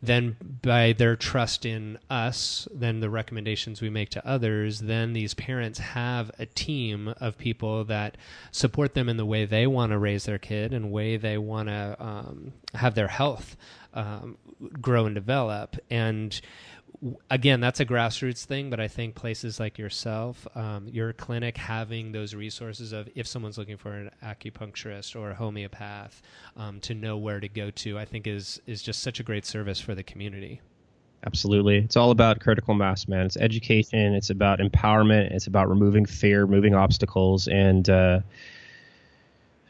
then 0.00 0.36
by 0.62 0.92
their 0.92 1.16
trust 1.16 1.66
in 1.66 1.98
us, 2.08 2.68
then 2.72 3.00
the 3.00 3.10
recommendations 3.10 3.80
we 3.80 3.90
make 3.90 4.10
to 4.10 4.26
others, 4.26 4.80
then 4.80 5.12
these 5.12 5.34
parents 5.34 5.78
have 5.78 6.30
a 6.38 6.46
team 6.46 7.12
of 7.20 7.36
people 7.36 7.84
that 7.84 8.16
support 8.52 8.94
them 8.94 9.08
in 9.08 9.16
the 9.16 9.26
way 9.26 9.44
they 9.44 9.66
want 9.66 9.90
to 9.90 9.98
raise 9.98 10.24
their 10.24 10.38
kid 10.38 10.72
and 10.72 10.92
way 10.92 11.16
they 11.16 11.36
want 11.36 11.68
to 11.68 11.96
um, 11.98 12.52
have 12.74 12.94
their 12.94 13.08
health 13.08 13.56
um, 13.94 14.36
grow 14.80 15.06
and 15.06 15.14
develop. 15.14 15.76
And 15.90 16.40
again, 17.30 17.60
that's 17.60 17.80
a 17.80 17.86
grassroots 17.86 18.44
thing, 18.44 18.70
but 18.70 18.80
I 18.80 18.88
think 18.88 19.14
places 19.14 19.60
like 19.60 19.78
yourself, 19.78 20.46
um, 20.54 20.88
your 20.88 21.12
clinic, 21.12 21.56
having 21.56 22.12
those 22.12 22.34
resources 22.34 22.92
of 22.92 23.08
if 23.14 23.26
someone's 23.26 23.58
looking 23.58 23.76
for 23.76 23.92
an 23.92 24.10
acupuncturist 24.22 25.14
or 25.14 25.30
a 25.30 25.34
homeopath 25.34 26.22
um, 26.56 26.80
to 26.80 26.94
know 26.94 27.16
where 27.16 27.40
to 27.40 27.48
go 27.48 27.70
to, 27.70 27.98
I 27.98 28.04
think 28.04 28.26
is 28.26 28.60
is 28.66 28.82
just 28.82 29.02
such 29.02 29.20
a 29.20 29.22
great 29.22 29.44
service 29.44 29.80
for 29.80 29.94
the 29.94 30.02
community. 30.02 30.60
Absolutely. 31.26 31.78
It's 31.78 31.96
all 31.96 32.10
about 32.12 32.40
critical 32.40 32.74
mass, 32.74 33.08
man. 33.08 33.26
It's 33.26 33.36
education. 33.36 34.14
It's 34.14 34.30
about 34.30 34.60
empowerment. 34.60 35.32
It's 35.32 35.48
about 35.48 35.68
removing 35.68 36.06
fear, 36.06 36.46
moving 36.46 36.74
obstacles, 36.74 37.48
and 37.48 37.88
uh, 37.88 38.20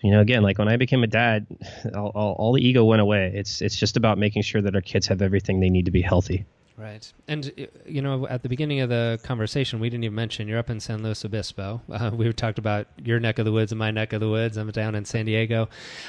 you 0.02 0.12
know, 0.12 0.20
again, 0.20 0.42
like 0.42 0.58
when 0.58 0.68
I 0.68 0.76
became 0.76 1.02
a 1.02 1.06
dad, 1.06 1.46
all, 1.94 2.12
all, 2.14 2.32
all 2.34 2.52
the 2.52 2.66
ego 2.66 2.84
went 2.84 3.00
away. 3.00 3.32
It's 3.34 3.60
it's 3.60 3.76
just 3.76 3.96
about 3.96 4.18
making 4.18 4.42
sure 4.42 4.62
that 4.62 4.74
our 4.74 4.80
kids 4.80 5.06
have 5.08 5.22
everything 5.22 5.60
they 5.60 5.70
need 5.70 5.86
to 5.86 5.90
be 5.90 6.02
healthy. 6.02 6.46
Right. 6.78 7.12
And, 7.26 7.68
you 7.86 8.00
know, 8.00 8.28
at 8.28 8.44
the 8.44 8.48
beginning 8.48 8.78
of 8.80 8.88
the 8.88 9.18
conversation, 9.24 9.80
we 9.80 9.90
didn't 9.90 10.04
even 10.04 10.14
mention 10.14 10.46
you're 10.46 10.60
up 10.60 10.70
in 10.70 10.78
San 10.78 11.02
Luis 11.02 11.24
Obispo. 11.24 11.82
Uh, 11.90 12.12
we 12.14 12.32
talked 12.32 12.58
about 12.58 12.86
your 13.02 13.18
neck 13.18 13.40
of 13.40 13.44
the 13.44 13.52
woods 13.52 13.72
and 13.72 13.80
my 13.80 13.90
neck 13.90 14.12
of 14.12 14.20
the 14.20 14.28
woods. 14.28 14.56
I'm 14.56 14.70
down 14.70 14.94
in 14.94 15.04
San 15.04 15.26
Diego. 15.26 15.68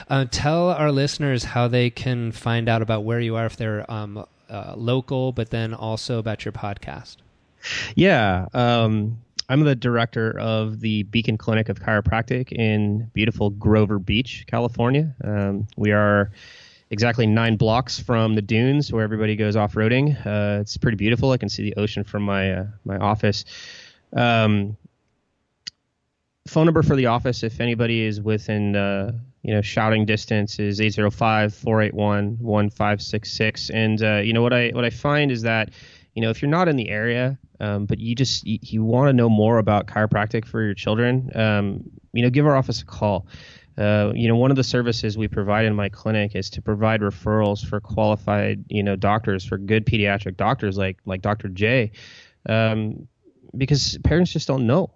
Uh, 0.10 0.26
tell 0.30 0.70
our 0.70 0.92
listeners 0.92 1.44
how 1.44 1.68
they 1.68 1.90
can 1.90 2.32
find 2.32 2.70
out 2.70 2.84
about 2.84 3.04
where 3.04 3.20
you 3.20 3.36
are 3.36 3.48
if 3.48 3.58
they're 3.58 3.90
um, 3.92 4.24
uh, 4.48 4.74
local, 4.78 5.32
but 5.32 5.50
then 5.50 5.74
also 5.74 6.20
about 6.20 6.46
your 6.46 6.52
podcast. 6.52 7.18
Yeah. 7.96 8.46
Um, 8.54 9.18
I'm 9.50 9.62
the 9.62 9.76
director 9.76 10.38
of 10.38 10.82
the 10.82 11.02
Beacon 11.04 11.40
Clinic 11.40 11.70
of 11.70 11.80
Chiropractic 11.80 12.52
in 12.52 13.10
beautiful 13.16 13.50
Grover 13.50 13.98
Beach, 13.98 14.46
California. 14.46 15.16
Um, 15.24 15.68
we 15.76 15.92
are 15.92 16.32
exactly 16.92 17.28
nine 17.28 17.56
blocks 17.56 18.00
from 18.00 18.36
the 18.36 18.42
dunes 18.42 18.92
where 18.92 19.04
everybody 19.04 19.36
goes 19.36 19.56
off 19.56 19.74
roading. 19.74 20.16
Uh, 20.26 20.62
it's 20.62 20.78
pretty 20.78 20.98
beautiful. 20.98 21.32
I 21.32 21.38
can 21.38 21.50
see 21.50 21.64
the 21.64 21.76
ocean 21.76 22.04
from 22.04 22.24
my 22.24 22.52
uh, 22.52 22.66
my 22.86 22.98
office. 22.98 23.46
Um, 24.16 24.78
phone 26.48 26.66
number 26.66 26.82
for 26.82 26.96
the 26.96 27.06
office 27.06 27.44
if 27.44 27.60
anybody 27.60 28.04
is 28.04 28.20
within 28.20 28.76
uh, 28.76 29.12
you 29.44 29.54
know 29.54 29.62
shouting 29.62 30.06
distance 30.06 30.58
is 30.60 30.80
805-481-1566 30.80 33.72
and 33.74 34.04
uh, 34.04 34.18
you 34.18 34.34
know 34.34 34.42
what 34.42 34.54
I 34.54 34.70
what 34.70 34.84
I 34.84 34.90
find 34.90 35.32
is 35.32 35.44
that 35.44 35.70
you 36.16 36.24
know 36.24 36.32
if 36.32 36.42
you're 36.42 36.50
not 36.50 36.68
in 36.68 36.76
the 36.76 36.90
area 36.90 37.38
um, 37.60 37.86
but 37.86 38.00
you 38.00 38.16
just 38.16 38.48
you, 38.48 38.58
you 38.62 38.84
want 38.84 39.10
to 39.10 39.14
know 39.14 39.30
more 39.30 39.60
about 39.60 39.86
chiropractic 39.88 40.46
for 40.46 40.64
your 40.64 40.74
children 40.74 41.30
um, 41.36 41.84
you 42.14 42.24
know 42.24 42.32
give 42.32 42.48
our 42.48 42.56
office 42.56 42.82
a 42.82 42.86
call 42.86 43.28
uh, 43.80 44.12
you 44.14 44.28
know, 44.28 44.36
one 44.36 44.52
of 44.52 44.58
the 44.58 44.64
services 44.64 45.18
we 45.18 45.28
provide 45.28 45.66
in 45.66 45.74
my 45.74 45.88
clinic 45.88 46.36
is 46.36 46.50
to 46.52 46.62
provide 46.62 47.00
referrals 47.02 47.66
for 47.66 47.80
qualified, 47.80 48.66
you 48.68 48.84
know, 48.84 48.96
doctors 48.96 49.46
for 49.46 49.58
good 49.58 49.86
pediatric 49.86 50.36
doctors 50.36 50.78
like 50.78 50.98
like 51.06 51.22
Dr. 51.22 51.48
J, 51.48 51.92
um, 52.48 53.08
because 53.58 53.98
parents 54.04 54.32
just 54.32 54.48
don't 54.48 54.68
know 54.68 54.92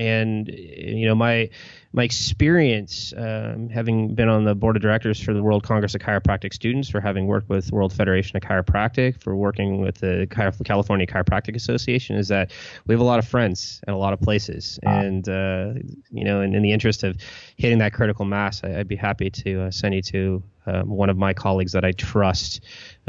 and 0.00 0.48
you 0.48 1.06
know 1.06 1.14
my 1.14 1.48
my 1.92 2.04
experience 2.04 3.12
um, 3.16 3.68
having 3.68 4.14
been 4.14 4.28
on 4.28 4.44
the 4.44 4.54
board 4.54 4.76
of 4.76 4.82
directors 4.82 5.20
for 5.20 5.34
the 5.34 5.42
World 5.42 5.64
Congress 5.64 5.94
of 5.94 6.00
Chiropractic 6.00 6.54
Students, 6.54 6.88
for 6.88 7.00
having 7.00 7.26
worked 7.26 7.48
with 7.48 7.70
World 7.72 7.92
Federation 7.92 8.36
of 8.36 8.42
Chiropractic, 8.42 9.20
for 9.20 9.34
working 9.36 9.80
with 9.80 9.96
the 9.96 10.26
California 10.64 11.06
Chiropractic 11.06 11.56
Association, 11.56 12.16
is 12.16 12.28
that 12.28 12.52
we 12.86 12.94
have 12.94 13.00
a 13.00 13.04
lot 13.04 13.18
of 13.18 13.26
friends 13.26 13.80
in 13.86 13.92
a 13.92 13.98
lot 13.98 14.12
of 14.12 14.20
places, 14.20 14.78
and 14.84 15.28
uh, 15.28 15.72
you 16.10 16.24
know, 16.24 16.40
in, 16.40 16.54
in, 16.54 16.62
the 16.62 16.72
interest 16.72 17.02
of 17.02 17.16
hitting 17.56 17.78
that 17.78 17.92
critical 17.92 18.24
mass, 18.24 18.62
I, 18.64 18.70
would 18.70 18.88
be 18.88 18.96
happy 18.96 19.28
to 19.30 19.62
uh, 19.62 19.70
send 19.70 19.94
you 19.94 20.02
to 20.02 20.42
um, 20.66 20.88
one 20.88 21.10
of 21.10 21.16
my 21.16 21.34
colleagues 21.34 21.72
that 21.72 21.84
I 21.84 21.92
trust 21.92 22.60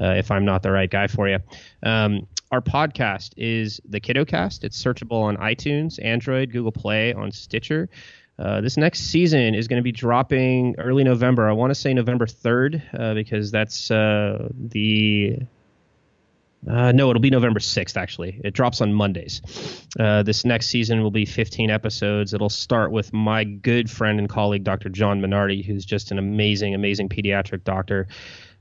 uh, 0.01 0.13
if 0.17 0.31
I'm 0.31 0.45
not 0.45 0.63
the 0.63 0.71
right 0.71 0.89
guy 0.89 1.07
for 1.07 1.29
you. 1.29 1.37
Um, 1.83 2.27
our 2.51 2.61
podcast 2.61 3.33
is 3.37 3.79
the 3.87 4.01
KiddoCast. 4.01 4.63
It's 4.63 4.81
searchable 4.81 5.23
on 5.23 5.37
iTunes, 5.37 6.03
Android, 6.03 6.51
Google 6.51 6.73
Play, 6.73 7.13
on 7.13 7.31
Stitcher. 7.31 7.89
Uh, 8.37 8.59
this 8.59 8.75
next 8.75 9.01
season 9.01 9.55
is 9.55 9.67
going 9.67 9.79
to 9.79 9.83
be 9.83 9.91
dropping 9.91 10.75
early 10.77 11.03
November. 11.03 11.47
I 11.47 11.53
want 11.53 11.71
to 11.71 11.75
say 11.75 11.93
November 11.93 12.25
3rd 12.25 12.81
uh, 12.99 13.13
because 13.13 13.51
that's 13.51 13.89
uh, 13.89 14.49
the. 14.53 15.39
Uh, 16.69 16.91
no, 16.91 17.09
it'll 17.09 17.21
be 17.21 17.31
November 17.31 17.59
6th, 17.59 17.97
actually. 17.97 18.39
It 18.43 18.53
drops 18.53 18.81
on 18.81 18.93
Mondays. 18.93 19.41
Uh, 19.99 20.21
this 20.21 20.45
next 20.45 20.67
season 20.67 21.01
will 21.01 21.09
be 21.09 21.25
15 21.25 21.71
episodes. 21.71 22.35
It'll 22.35 22.49
start 22.49 22.91
with 22.91 23.11
my 23.13 23.45
good 23.45 23.89
friend 23.89 24.19
and 24.19 24.29
colleague, 24.29 24.63
Dr. 24.63 24.89
John 24.89 25.21
Minardi, 25.21 25.65
who's 25.65 25.85
just 25.85 26.11
an 26.11 26.19
amazing, 26.19 26.75
amazing 26.75 27.09
pediatric 27.09 27.63
doctor 27.63 28.07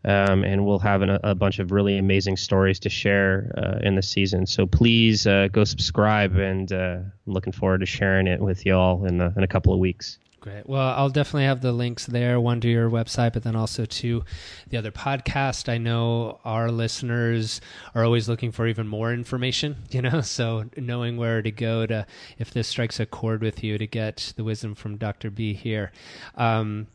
um, 0.05 0.45
and 0.45 0.65
we'll 0.65 0.79
have 0.79 1.03
an, 1.03 1.19
a 1.23 1.35
bunch 1.35 1.59
of 1.59 1.73
really 1.73 1.99
amazing 1.99 2.37
stories 2.37 2.79
to 2.81 2.89
share 2.89 3.53
uh, 3.57 3.87
in 3.87 3.95
the 3.95 4.03
season. 4.03 4.47
So 4.47 4.67
please 4.67 5.27
uh, 5.27 5.49
go 5.53 5.65
subscribe, 5.65 6.37
and 6.37 6.73
uh, 6.73 6.99
I'm 6.99 7.13
looking 7.27 7.53
forward 7.53 7.81
to 7.81 7.87
sharing 7.87 8.27
it 8.27 8.41
with 8.41 8.65
y'all 8.65 9.05
in, 9.05 9.21
in 9.21 9.43
a 9.43 9.49
couple 9.49 9.73
of 9.73 9.79
weeks. 9.79 10.19
Great. 10.41 10.67
Well, 10.67 10.95
I'll 10.97 11.11
definitely 11.11 11.45
have 11.45 11.61
the 11.61 11.71
links 11.71 12.07
there, 12.07 12.41
one 12.41 12.63
to 12.63 12.69
your 12.69 12.89
website, 12.89 13.35
but 13.35 13.43
then 13.43 13.55
also 13.55 13.85
to 13.85 14.25
the 14.71 14.79
other 14.79 14.91
podcast. 14.91 15.69
I 15.69 15.77
know 15.77 16.41
our 16.47 16.71
listeners 16.71 17.61
are 17.95 18.05
always 18.05 18.27
looking 18.27 18.51
for 18.51 18.67
even 18.67 18.89
more 18.89 19.13
information, 19.13 19.77
you 19.91 20.01
know, 20.01 20.23
so 20.23 20.65
knowing 20.79 21.19
where 21.19 21.43
to 21.43 21.51
go 21.51 21.85
to, 21.85 22.07
if 22.39 22.53
this 22.53 22.69
strikes 22.69 22.99
a 22.99 23.05
chord 23.05 23.43
with 23.43 23.63
you, 23.63 23.77
to 23.77 23.87
get 23.87 24.33
the 24.37 24.43
wisdom 24.43 24.75
from 24.75 24.97
Dr. 24.97 25.31
B 25.31 25.53
here. 25.53 25.93
Um, 26.37 26.87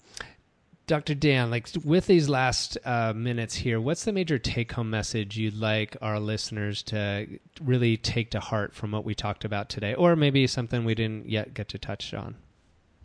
Dr. 0.87 1.15
Dan, 1.15 1.49
like 1.49 1.67
with 1.83 2.05
these 2.05 2.29
last 2.29 2.77
uh, 2.85 3.11
minutes 3.13 3.55
here, 3.55 3.81
what's 3.81 4.05
the 4.05 4.11
major 4.11 4.37
take 4.37 4.71
home 4.71 4.89
message 4.89 5.37
you'd 5.37 5.55
like 5.55 5.97
our 6.01 6.19
listeners 6.19 6.83
to 6.83 7.27
really 7.61 7.97
take 7.97 8.31
to 8.31 8.39
heart 8.39 8.75
from 8.75 8.91
what 8.91 9.03
we 9.03 9.15
talked 9.15 9.45
about 9.45 9.69
today? 9.69 9.95
Or 9.95 10.15
maybe 10.15 10.45
something 10.45 10.85
we 10.85 10.93
didn't 10.93 11.27
yet 11.27 11.53
get 11.53 11.69
to 11.69 11.79
touch 11.79 12.13
on? 12.13 12.35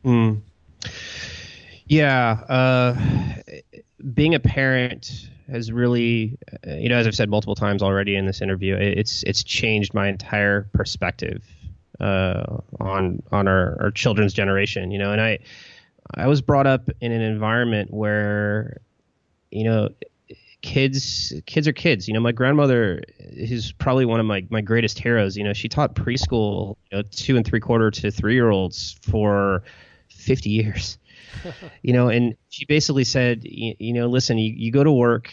Mm. 0.04 0.40
Yeah, 1.86 2.30
uh, 2.48 2.96
being 4.14 4.34
a 4.34 4.40
parent 4.40 5.28
has 5.50 5.72
really, 5.72 6.38
you 6.66 6.88
know, 6.88 6.96
as 6.96 7.06
I've 7.06 7.14
said 7.14 7.28
multiple 7.28 7.54
times 7.54 7.82
already 7.82 8.14
in 8.14 8.26
this 8.26 8.40
interview, 8.40 8.76
it's 8.76 9.22
it's 9.24 9.42
changed 9.42 9.92
my 9.94 10.08
entire 10.08 10.68
perspective 10.72 11.42
uh, 11.98 12.58
on 12.78 13.22
on 13.32 13.48
our, 13.48 13.76
our 13.80 13.90
children's 13.90 14.32
generation. 14.32 14.90
You 14.90 14.98
know, 14.98 15.12
and 15.12 15.20
I 15.20 15.38
I 16.14 16.26
was 16.26 16.40
brought 16.42 16.66
up 16.66 16.88
in 17.00 17.12
an 17.12 17.20
environment 17.20 17.92
where, 17.92 18.80
you 19.50 19.64
know, 19.64 19.88
kids 20.62 21.32
kids 21.46 21.66
are 21.68 21.72
kids. 21.72 22.08
You 22.08 22.14
know, 22.14 22.20
my 22.20 22.32
grandmother 22.32 23.02
is 23.18 23.72
probably 23.72 24.04
one 24.04 24.20
of 24.20 24.26
my 24.26 24.46
my 24.50 24.60
greatest 24.60 24.98
heroes. 24.98 25.36
You 25.36 25.44
know, 25.44 25.52
she 25.52 25.68
taught 25.68 25.94
preschool, 25.94 26.76
you 26.90 26.98
know, 26.98 27.02
two 27.10 27.36
and 27.36 27.46
three 27.46 27.60
quarter 27.60 27.90
to 27.90 28.10
three 28.10 28.34
year 28.34 28.50
olds 28.50 28.98
for 29.02 29.62
fifty 30.08 30.50
years. 30.50 30.98
you 31.82 31.92
know, 31.92 32.08
and 32.08 32.34
she 32.48 32.64
basically 32.64 33.04
said, 33.04 33.42
you, 33.44 33.74
you 33.78 33.92
know, 33.92 34.08
listen, 34.08 34.38
you, 34.38 34.52
you 34.54 34.72
go 34.72 34.84
to 34.84 34.92
work 34.92 35.32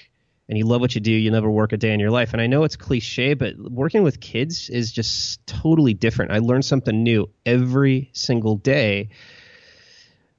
and 0.49 0.57
you 0.57 0.65
love 0.65 0.79
what 0.79 0.95
you 0.95 1.01
do, 1.01 1.11
you 1.11 1.29
never 1.29 1.49
work 1.49 1.73
a 1.73 1.77
day 1.77 1.93
in 1.93 1.99
your 1.99 2.11
life. 2.11 2.33
And 2.33 2.41
I 2.41 2.47
know 2.47 2.63
it's 2.63 2.75
cliche, 2.75 3.33
but 3.33 3.55
working 3.59 4.03
with 4.03 4.21
kids 4.21 4.69
is 4.69 4.91
just 4.91 5.45
totally 5.45 5.93
different. 5.93 6.31
I 6.31 6.39
learn 6.39 6.61
something 6.61 7.03
new 7.03 7.29
every 7.45 8.09
single 8.13 8.55
day. 8.55 9.09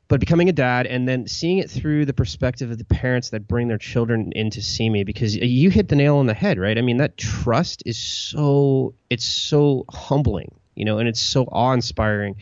But 0.08 0.20
becoming 0.20 0.48
a 0.48 0.52
dad 0.52 0.86
and 0.86 1.06
then 1.06 1.26
seeing 1.26 1.58
it 1.58 1.70
through 1.70 2.06
the 2.06 2.14
perspective 2.14 2.70
of 2.70 2.78
the 2.78 2.84
parents 2.84 3.28
that 3.30 3.46
bring 3.46 3.68
their 3.68 3.78
children 3.78 4.32
in 4.32 4.48
to 4.50 4.62
see 4.62 4.88
me, 4.88 5.04
because 5.04 5.36
you 5.36 5.68
hit 5.68 5.88
the 5.88 5.96
nail 5.96 6.16
on 6.16 6.26
the 6.26 6.34
head, 6.34 6.58
right? 6.58 6.78
I 6.78 6.80
mean, 6.80 6.96
that 6.96 7.18
trust 7.18 7.82
is 7.84 7.98
so 7.98 8.94
it's 9.10 9.26
so 9.26 9.84
humbling, 9.90 10.54
you 10.74 10.86
know, 10.86 10.98
and 10.98 11.08
it's 11.08 11.20
so 11.20 11.44
awe 11.44 11.74
inspiring. 11.74 12.36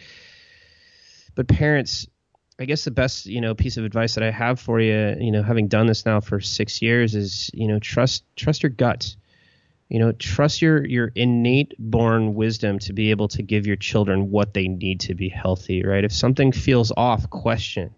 But 1.35 1.49
parents, 1.49 2.07
I 2.61 2.67
guess 2.67 2.85
the 2.85 2.93
best, 2.93 3.27
you 3.27 3.41
know, 3.41 3.55
piece 3.55 3.77
of 3.77 3.85
advice 3.85 4.15
that 4.15 4.23
I 4.23 4.31
have 4.31 4.61
for 4.61 4.81
you, 4.81 5.17
you 5.19 5.33
know, 5.33 5.43
having 5.43 5.67
done 5.67 5.87
this 5.87 6.07
now 6.07 6.21
for 6.21 6.41
six 6.41 6.81
years 6.81 7.17
is, 7.17 7.51
you 7.53 7.67
know, 7.67 7.81
trust 7.81 8.23
trust 8.37 8.63
your 8.63 8.71
gut. 8.71 9.17
You 9.88 10.01
know, 10.01 10.12
trust 10.12 10.62
your 10.62 10.85
your 10.85 11.12
innate 11.14 11.75
born 11.79 12.35
wisdom 12.35 12.79
to 12.81 12.92
be 12.92 13.11
able 13.11 13.29
to 13.29 13.42
give 13.42 13.66
your 13.66 13.77
children 13.77 14.31
what 14.31 14.53
they 14.53 14.68
need 14.68 15.01
to 15.01 15.14
be 15.14 15.29
healthy, 15.29 15.85
right? 15.85 16.05
If 16.05 16.12
something 16.12 16.53
feels 16.53 16.92
off, 16.96 17.29
question. 17.31 17.94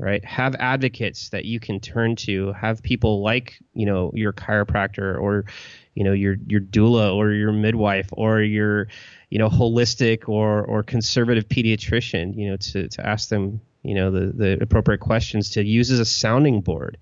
Right? 0.00 0.24
Have 0.24 0.54
advocates 0.60 1.30
that 1.30 1.44
you 1.44 1.58
can 1.58 1.80
turn 1.80 2.14
to. 2.16 2.52
Have 2.52 2.84
people 2.84 3.20
like, 3.20 3.58
you 3.74 3.84
know, 3.84 4.12
your 4.14 4.32
chiropractor 4.32 5.20
or, 5.20 5.46
you 5.96 6.04
know, 6.04 6.12
your 6.12 6.36
your 6.46 6.60
doula 6.60 7.16
or 7.16 7.32
your 7.32 7.50
midwife 7.50 8.08
or 8.12 8.40
your, 8.40 8.86
you 9.28 9.40
know, 9.40 9.48
holistic 9.48 10.28
or 10.28 10.64
or 10.64 10.84
conservative 10.84 11.48
pediatrician, 11.48 12.36
you 12.36 12.48
know, 12.48 12.56
to 12.58 12.86
to 12.90 13.04
ask 13.04 13.28
them 13.28 13.60
you 13.82 13.94
know 13.94 14.10
the 14.10 14.32
the 14.32 14.58
appropriate 14.62 15.00
questions 15.00 15.50
to 15.50 15.64
use 15.64 15.90
as 15.90 15.98
a 15.98 16.04
sounding 16.04 16.60
board. 16.60 16.98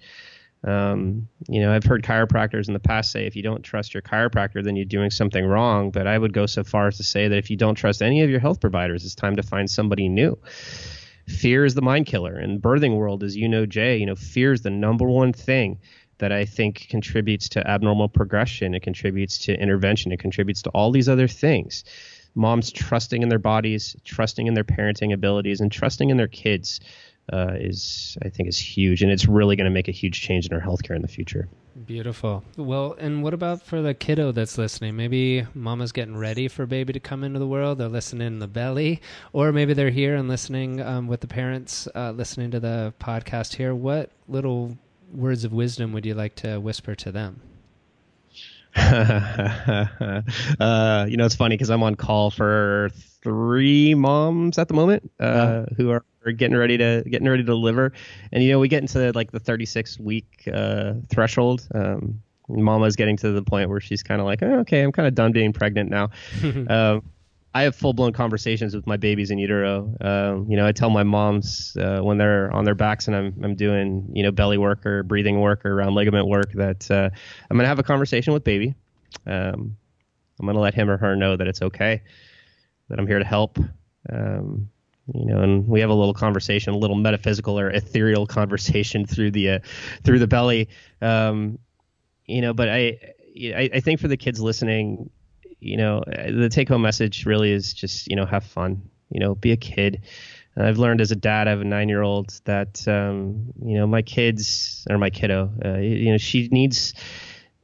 Um, 0.67 1.29
you 1.49 1.61
know, 1.61 1.73
I've 1.73 1.85
heard 1.85 2.03
chiropractors 2.03 2.67
in 2.67 2.75
the 2.75 2.81
past 2.81 3.13
say 3.13 3.25
if 3.25 3.37
you 3.37 3.43
don't 3.43 3.63
trust 3.63 3.95
your 3.95 4.03
chiropractor, 4.03 4.65
then 4.65 4.75
you're 4.75 4.85
doing 4.85 5.11
something 5.11 5.45
wrong. 5.47 5.91
But 5.93 6.07
I 6.07 6.19
would 6.19 6.33
go 6.33 6.47
so 6.47 6.65
far 6.65 6.89
as 6.89 6.97
to 6.97 7.05
say 7.05 7.29
that 7.29 7.39
if 7.39 7.51
you 7.51 7.57
don't 7.57 7.77
trust 7.77 8.03
any 8.03 8.23
of 8.23 8.31
your 8.31 8.41
health 8.41 8.61
providers, 8.61 9.05
it's 9.05 9.15
time 9.15 9.37
to 9.37 9.43
find 9.43 9.71
somebody 9.71 10.09
new. 10.09 10.37
Fear 11.29 11.65
is 11.65 11.75
the 11.75 11.83
mind 11.83 12.07
killer. 12.07 12.39
In 12.39 12.61
birthing 12.61 12.97
world, 12.97 13.23
as 13.23 13.37
you 13.37 13.49
know, 13.49 13.65
Jay, 13.65 13.97
you 13.97 14.07
know, 14.07 14.17
fear 14.17 14.53
is 14.53 14.63
the 14.63 14.71
number 14.71 15.07
one 15.07 15.33
thing 15.33 15.79
that 16.19 16.33
I 16.33 16.45
think 16.45 16.87
contributes 16.89 17.49
to 17.51 17.67
abnormal 17.69 18.09
progression. 18.09 18.75
It 18.75 18.83
contributes 18.83 19.39
to 19.41 19.61
intervention. 19.61 20.13
It 20.13 20.19
contributes 20.19 20.63
to 20.63 20.71
all 20.71 20.91
these 20.91 21.09
other 21.09 21.29
things 21.29 21.85
moms 22.37 22.71
trusting 22.71 23.23
in 23.23 23.31
their 23.31 23.39
bodies, 23.39 23.97
trusting 24.05 24.47
in 24.47 24.55
their 24.55 24.63
parenting 24.63 25.13
abilities, 25.13 25.61
and 25.61 25.73
trusting 25.73 26.11
in 26.11 26.19
their 26.19 26.29
kids 26.29 26.81
uh, 27.33 27.55
is, 27.55 28.17
I 28.23 28.29
think, 28.29 28.49
is 28.49 28.59
huge, 28.59 29.03
and 29.03 29.11
it's 29.11 29.27
really 29.27 29.57
going 29.57 29.67
to 29.67 29.71
make 29.71 29.89
a 29.89 29.93
huge 29.93 30.21
change 30.21 30.47
in 30.47 30.53
our 30.53 30.61
healthcare 30.61 30.95
in 30.95 31.03
the 31.03 31.09
future. 31.09 31.49
Beautiful. 31.85 32.43
Well, 32.57 32.97
and 32.99 33.23
what 33.23 33.35
about 33.35 33.63
for 33.63 33.83
the 33.83 33.93
kiddo 33.93 34.33
that's 34.33 34.57
listening? 34.57 34.97
Maybe 34.97 35.47
mama's 35.55 35.93
getting 35.93 36.17
ready 36.17 36.49
for 36.49 36.65
baby 36.65 36.93
to 36.95 37.01
come 37.01 37.23
into 37.23 37.39
the 37.39 37.47
world. 37.47 37.79
They're 37.79 37.89
listening 37.89 38.27
in 38.27 38.39
the 38.39 38.47
belly, 38.47 39.03
or 39.33 39.53
maybe 39.53 39.75
they're 39.75 39.91
here 39.91 40.15
and 40.15 40.29
listening 40.29 40.81
um, 40.81 41.07
with 41.07 41.21
the 41.21 41.27
parents, 41.27 41.87
uh, 41.95 42.13
listening 42.13 42.51
to 42.53 42.61
the 42.61 42.95
podcast 42.99 43.57
here. 43.57 43.75
What 43.75 44.11
little 44.27 44.79
words 45.13 45.45
of 45.45 45.53
wisdom 45.53 45.93
would 45.93 46.07
you 46.07 46.15
like 46.15 46.35
to 46.37 46.59
whisper 46.59 46.95
to 46.95 47.13
them? 47.13 47.43
uh, 48.77 50.23
you 51.09 51.17
know, 51.17 51.25
it's 51.25 51.35
funny 51.35 51.55
because 51.57 51.71
I'm 51.71 51.83
on 51.83 51.95
call 51.95 52.31
for 52.31 52.91
three 53.23 53.95
moms 53.95 54.59
at 54.59 54.69
the 54.69 54.75
moment 54.75 55.11
uh, 55.19 55.25
uh-huh. 55.25 55.67
who 55.77 55.91
are, 55.91 56.05
getting 56.33 56.57
ready 56.57 56.77
to 56.79 57.03
getting 57.09 57.29
ready 57.29 57.43
to 57.43 57.47
deliver, 57.47 57.93
and 58.33 58.43
you 58.43 58.51
know, 58.51 58.59
we 58.59 58.69
get 58.69 58.83
into 58.83 59.13
like 59.13 59.33
the 59.33 59.41
36 59.41 59.99
week 59.99 60.49
uh, 60.53 60.95
threshold. 61.11 61.67
Um, 61.75 62.21
Mama's 62.49 62.97
getting 62.97 63.17
to 63.19 63.33
the 63.33 63.43
point 63.43 63.71
where 63.71 63.81
she's 63.81 64.03
kind 64.03 64.21
of 64.21 64.27
like, 64.27 64.43
oh, 64.43 64.61
okay, 64.61 64.83
I'm 64.83 64.93
kind 64.93 65.09
of 65.09 65.15
done 65.15 65.33
being 65.33 65.53
pregnant 65.53 65.91
now. 65.91 66.11
um, 66.69 67.03
I 67.57 67.63
have 67.63 67.75
full 67.75 67.95
blown 67.95 68.13
conversations 68.13 68.75
with 68.77 68.87
my 68.87 68.99
babies 68.99 69.31
in 69.31 69.39
utero. 69.39 69.91
Uh, 69.99 70.45
you 70.47 70.59
know, 70.59 70.67
I 70.67 70.73
tell 70.73 70.91
my 70.91 71.03
moms 71.05 71.75
uh, 71.81 72.01
when 72.01 72.19
they're 72.19 72.53
on 72.53 72.67
their 72.67 72.75
backs 72.75 73.07
and 73.07 73.17
I'm 73.17 73.35
I'm 73.43 73.55
doing 73.55 74.11
you 74.13 74.23
know 74.23 74.31
belly 74.31 74.59
work 74.59 74.85
or 74.85 75.03
breathing 75.03 75.41
work 75.41 75.65
or 75.65 75.75
round 75.75 75.95
ligament 75.95 76.29
work 76.29 76.53
that 76.53 76.91
uh, 76.91 77.09
I'm 77.51 77.57
gonna 77.57 77.67
have 77.67 77.79
a 77.79 77.83
conversation 77.83 78.35
with 78.35 78.45
baby. 78.45 78.75
Um, 79.27 79.75
I'm 80.39 80.45
gonna 80.45 80.61
let 80.61 80.75
him 80.75 80.91
or 80.91 80.99
her 80.99 81.17
know 81.17 81.35
that 81.35 81.47
it's 81.47 81.63
okay, 81.63 82.03
that 82.91 82.99
I'm 82.99 83.07
here 83.07 83.19
to 83.19 83.25
help. 83.25 83.59
Um, 84.13 84.69
you 85.15 85.25
know, 85.27 85.41
and 85.41 85.67
we 85.69 85.81
have 85.81 85.91
a 85.91 85.95
little 85.95 86.15
conversation, 86.15 86.75
a 86.75 86.79
little 86.79 86.97
metaphysical 86.97 87.59
or 87.59 87.71
ethereal 87.71 88.27
conversation 88.39 89.07
through 89.07 89.31
the 89.31 89.51
uh, 89.51 89.59
through 90.05 90.19
the 90.19 90.27
belly. 90.27 90.69
Um, 91.01 91.59
you 92.27 92.41
know, 92.41 92.53
but 92.53 92.69
I, 92.69 92.99
I 93.39 93.71
I 93.75 93.81
think 93.81 94.01
for 94.01 94.09
the 94.09 94.17
kids 94.17 94.41
listening, 94.41 95.11
you 95.61 95.77
know, 95.77 96.03
the 96.07 96.49
take 96.51 96.69
home 96.69 96.83
message 96.83 97.27
really 97.27 97.53
is 97.53 97.73
just, 97.73 98.09
you 98.09 98.17
know, 98.17 98.27
have 98.27 98.45
fun, 98.45 98.83
you 99.11 99.21
know, 99.21 99.35
be 99.35 99.53
a 99.53 99.57
kid. 99.57 100.03
I've 100.59 100.79
learned 100.79 101.03
as 101.03 101.11
a 101.11 101.17
dad, 101.17 101.49
I 101.49 101.51
have 101.51 101.61
a 101.61 101.65
nine 101.65 101.89
year 101.89 102.03
old 102.03 102.41
that, 102.45 102.87
um, 102.89 103.53
you 103.63 103.77
know, 103.77 103.87
my 103.87 104.01
kids 104.01 104.87
or 104.89 104.97
my 104.97 105.11
kiddo, 105.11 105.53
uh, 105.65 105.79
you 105.79 106.11
know, 106.11 106.19
she 106.19 106.49
needs, 106.49 106.95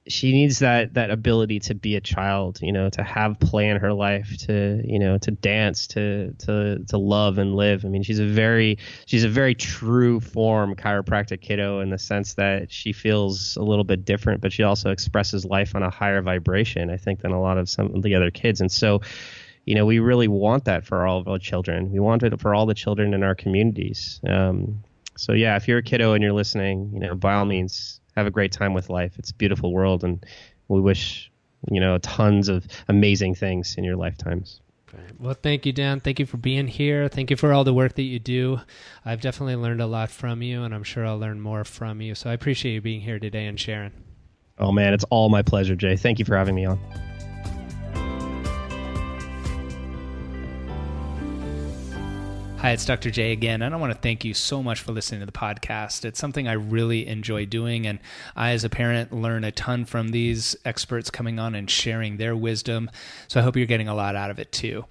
she 0.08 0.32
needs 0.32 0.58
that 0.58 0.94
that 0.94 1.10
ability 1.10 1.60
to 1.60 1.74
be 1.74 1.94
a 1.94 2.00
child 2.00 2.58
you 2.60 2.72
know 2.72 2.90
to 2.90 3.04
have 3.04 3.38
play 3.38 3.68
in 3.68 3.76
her 3.76 3.92
life 3.92 4.36
to 4.36 4.82
you 4.84 4.98
know 4.98 5.16
to 5.16 5.30
dance 5.30 5.86
to 5.86 6.32
to 6.38 6.84
to 6.88 6.98
love 6.98 7.38
and 7.38 7.54
live. 7.54 7.84
I 7.84 7.88
mean 7.88 8.02
she's 8.02 8.18
a 8.18 8.26
very 8.26 8.78
she's 9.06 9.22
a 9.22 9.28
very 9.28 9.54
true 9.54 10.18
form 10.18 10.74
chiropractic 10.74 11.40
kiddo 11.40 11.80
in 11.80 11.90
the 11.90 11.98
sense 11.98 12.34
that 12.34 12.72
she 12.72 12.92
feels 12.92 13.56
a 13.56 13.62
little 13.62 13.84
bit 13.84 14.04
different 14.04 14.40
but 14.40 14.52
she 14.52 14.64
also 14.64 14.90
expresses 14.90 15.44
life 15.44 15.74
on 15.76 15.82
a 15.82 15.90
higher 15.90 16.20
vibration 16.20 16.90
i 16.90 16.96
think 16.96 17.20
than 17.20 17.30
a 17.30 17.40
lot 17.40 17.58
of 17.58 17.68
some 17.68 17.94
of 17.94 18.02
the 18.02 18.14
other 18.14 18.30
kids. 18.30 18.60
And 18.60 18.72
so 18.72 19.00
you 19.66 19.76
know 19.76 19.86
we 19.86 20.00
really 20.00 20.28
want 20.28 20.64
that 20.64 20.84
for 20.84 21.06
all 21.06 21.20
of 21.20 21.28
our 21.28 21.38
children. 21.38 21.92
We 21.92 22.00
want 22.00 22.24
it 22.24 22.40
for 22.40 22.54
all 22.54 22.66
the 22.66 22.74
children 22.74 23.14
in 23.14 23.22
our 23.22 23.36
communities. 23.36 24.20
Um, 24.26 24.82
so 25.16 25.32
yeah 25.32 25.56
if 25.56 25.68
you're 25.68 25.78
a 25.78 25.82
kiddo 25.82 26.14
and 26.14 26.22
you're 26.24 26.32
listening 26.32 26.90
you 26.94 26.98
know 26.98 27.14
by 27.14 27.34
all 27.34 27.44
means 27.44 28.00
have 28.16 28.27
a 28.27 28.31
great 28.31 28.53
time 28.53 28.75
with 28.75 28.90
life. 28.90 29.18
It's 29.18 29.31
a 29.31 29.35
beautiful 29.35 29.72
world, 29.72 30.05
and 30.05 30.25
we 30.68 30.81
wish 30.81 31.31
you 31.70 31.81
know 31.81 31.98
tons 31.98 32.48
of 32.48 32.66
amazing 32.88 33.35
things 33.35 33.77
in 33.77 33.85
your 33.85 33.96
lifetimes. 33.96 34.61
Well, 35.18 35.35
thank 35.35 35.64
you, 35.64 35.72
Dan. 35.72 36.01
Thank 36.01 36.18
you 36.18 36.27
for 36.27 36.37
being 36.37 36.66
here. 36.66 37.09
Thank 37.09 37.31
you 37.31 37.37
for 37.37 37.53
all 37.53 37.64
the 37.64 37.72
work 37.72 37.94
that 37.94 38.03
you 38.03 38.18
do. 38.18 38.61
I've 39.05 39.20
definitely 39.20 39.57
learned 39.57 39.81
a 39.81 39.87
lot 39.87 40.11
from 40.11 40.42
you, 40.42 40.64
and 40.64 40.75
I'm 40.75 40.83
sure 40.83 41.07
I'll 41.07 41.18
learn 41.18 41.40
more 41.40 41.64
from 41.64 42.01
you. 42.01 42.14
So 42.14 42.29
I 42.29 42.35
appreciate 42.35 42.75
you 42.75 42.81
being 42.81 43.01
here 43.01 43.18
today 43.18 43.46
and 43.46 43.59
sharing. 43.59 43.92
Oh, 44.59 44.72
man, 44.72 44.92
it's 44.92 45.05
all 45.11 45.29
my 45.29 45.42
pleasure, 45.42 45.75
Jay. 45.75 45.96
Thank 45.96 46.18
you 46.18 46.25
for 46.25 46.37
having 46.37 46.55
me 46.55 46.66
on. 46.66 46.79
Hi, 52.62 52.70
it's 52.70 52.85
Dr. 52.85 53.11
J 53.11 53.33
again, 53.33 53.61
and 53.61 53.75
I 53.75 53.77
want 53.77 53.92
to 53.92 53.98
thank 53.98 54.25
you 54.25 54.35
so 54.35 54.62
much 54.62 54.83
for 54.83 54.92
listening 54.92 55.18
to 55.18 55.27
the 55.27 55.33
podcast. 55.33 56.05
It's 56.05 56.20
something 56.20 56.46
I 56.46 56.53
really 56.53 57.09
enjoy 57.09 57.44
doing, 57.44 57.88
and 57.88 57.98
I, 58.37 58.53
as 58.53 58.62
a 58.62 58.68
parent, 58.68 59.12
learn 59.12 59.42
a 59.42 59.51
ton 59.51 59.85
from 59.85 60.11
these 60.11 60.55
experts 60.64 61.11
coming 61.11 61.40
on 61.40 61.57
and 61.57 61.68
sharing 61.68 62.18
their 62.18 62.37
wisdom. 62.37 62.88
So 63.27 63.40
I 63.40 63.42
hope 63.42 63.57
you're 63.57 63.66
getting 63.66 63.88
a 63.88 63.96
lot 63.96 64.14
out 64.14 64.31
of 64.31 64.38
it 64.38 64.53
too. 64.53 64.85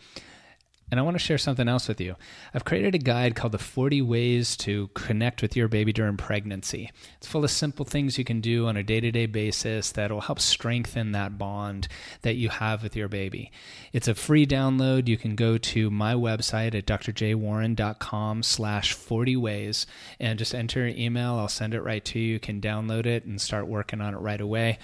And 0.92 1.00
I 1.00 1.04
want 1.04 1.16
to 1.16 1.24
share 1.24 1.38
something 1.38 1.70
else 1.70 1.88
with 1.88 2.02
you. 2.02 2.18
I've 2.54 2.66
created 2.66 2.94
a 2.94 2.98
guide 2.98 3.34
called 3.34 3.54
the 3.54 3.58
40 3.58 4.02
Ways 4.02 4.58
to 4.58 4.90
Connect 4.94 5.42
with 5.42 5.56
Your 5.56 5.70
Baby 5.70 5.94
During 5.94 6.18
Pregnancy. 6.18 6.92
It's 7.16 7.28
full 7.28 7.46
of 7.46 7.50
simple 7.50 7.86
things 7.86 8.18
you 8.18 8.26
can 8.26 8.42
do 8.42 8.68
on 8.68 8.76
a 8.76 8.84
day 8.84 9.00
to 9.00 9.10
day 9.10 9.26
basis 9.26 9.94
that 9.94 10.12
will 10.12 10.20
help 10.20 10.42
strengthen 10.42 11.14
that 11.14 11.38
bond 11.38 11.88
that 12.24 12.36
you 12.36 12.50
have 12.50 12.84
with 12.84 12.98
your 12.98 13.08
baby. 13.08 13.54
It's 13.94 14.10
a 14.10 14.16
free 14.16 14.46
download. 14.46 15.08
You 15.08 15.18
can 15.18 15.36
go 15.36 15.58
to 15.58 15.90
my 15.90 16.14
website 16.14 16.76
at 16.76 16.86
drjwarren.com 16.86 18.44
slash 18.44 18.94
40 18.94 19.38
ways 19.38 19.88
and 20.20 20.38
just 20.38 20.54
enter 20.54 20.88
your 20.88 20.98
email. 20.98 21.36
I'll 21.36 21.48
send 21.48 21.74
it 21.74 21.82
right 21.82 22.04
to 22.04 22.20
you. 22.20 22.34
You 22.34 22.40
can 22.40 22.60
download 22.60 23.06
it 23.06 23.24
and 23.24 23.40
start 23.40 23.68
working 23.68 24.02
on 24.02 24.14
it 24.14 24.20
right 24.20 24.42
away 24.42 24.78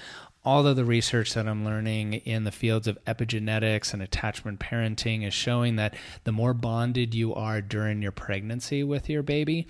all 0.44 0.66
of 0.66 0.76
the 0.76 0.86
research 0.86 1.34
that 1.34 1.48
I'm 1.48 1.66
learning 1.66 2.14
in 2.14 2.44
the 2.44 2.52
fields 2.52 2.88
of 2.88 3.04
epigenetics 3.06 3.94
and 3.94 4.02
attachment 4.02 4.60
parenting 4.60 5.26
is 5.26 5.34
showing 5.34 5.76
that 5.76 5.96
the 6.24 6.32
more 6.32 6.54
bonded 6.54 7.14
you 7.14 7.34
are 7.34 7.62
during 7.62 8.02
your 8.02 8.12
pregnancy 8.12 8.84
with 8.84 9.10
your 9.10 9.24
baby, 9.24 9.68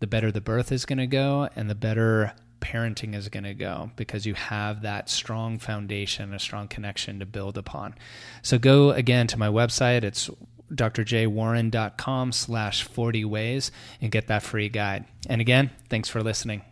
the 0.00 0.06
better 0.06 0.32
the 0.32 0.40
birth 0.40 0.72
is 0.72 0.84
going 0.84 0.98
to 0.98 1.06
go 1.06 1.48
and 1.54 1.70
the 1.70 1.74
better 1.74 2.32
parenting 2.60 3.14
is 3.14 3.28
going 3.28 3.44
to 3.44 3.54
go 3.54 3.90
because 3.96 4.26
you 4.26 4.34
have 4.34 4.82
that 4.82 5.08
strong 5.08 5.58
foundation, 5.58 6.34
a 6.34 6.38
strong 6.38 6.68
connection 6.68 7.20
to 7.20 7.26
build 7.26 7.56
upon. 7.56 7.94
So 8.42 8.58
go 8.58 8.90
again 8.90 9.26
to 9.28 9.38
my 9.38 9.48
website. 9.48 10.02
It's 10.02 10.30
drjwarren.com 10.72 12.32
slash 12.32 12.82
40 12.82 13.24
ways 13.24 13.70
and 14.00 14.10
get 14.10 14.26
that 14.26 14.42
free 14.42 14.68
guide. 14.68 15.04
And 15.28 15.40
again, 15.40 15.70
thanks 15.88 16.08
for 16.08 16.22
listening. 16.22 16.62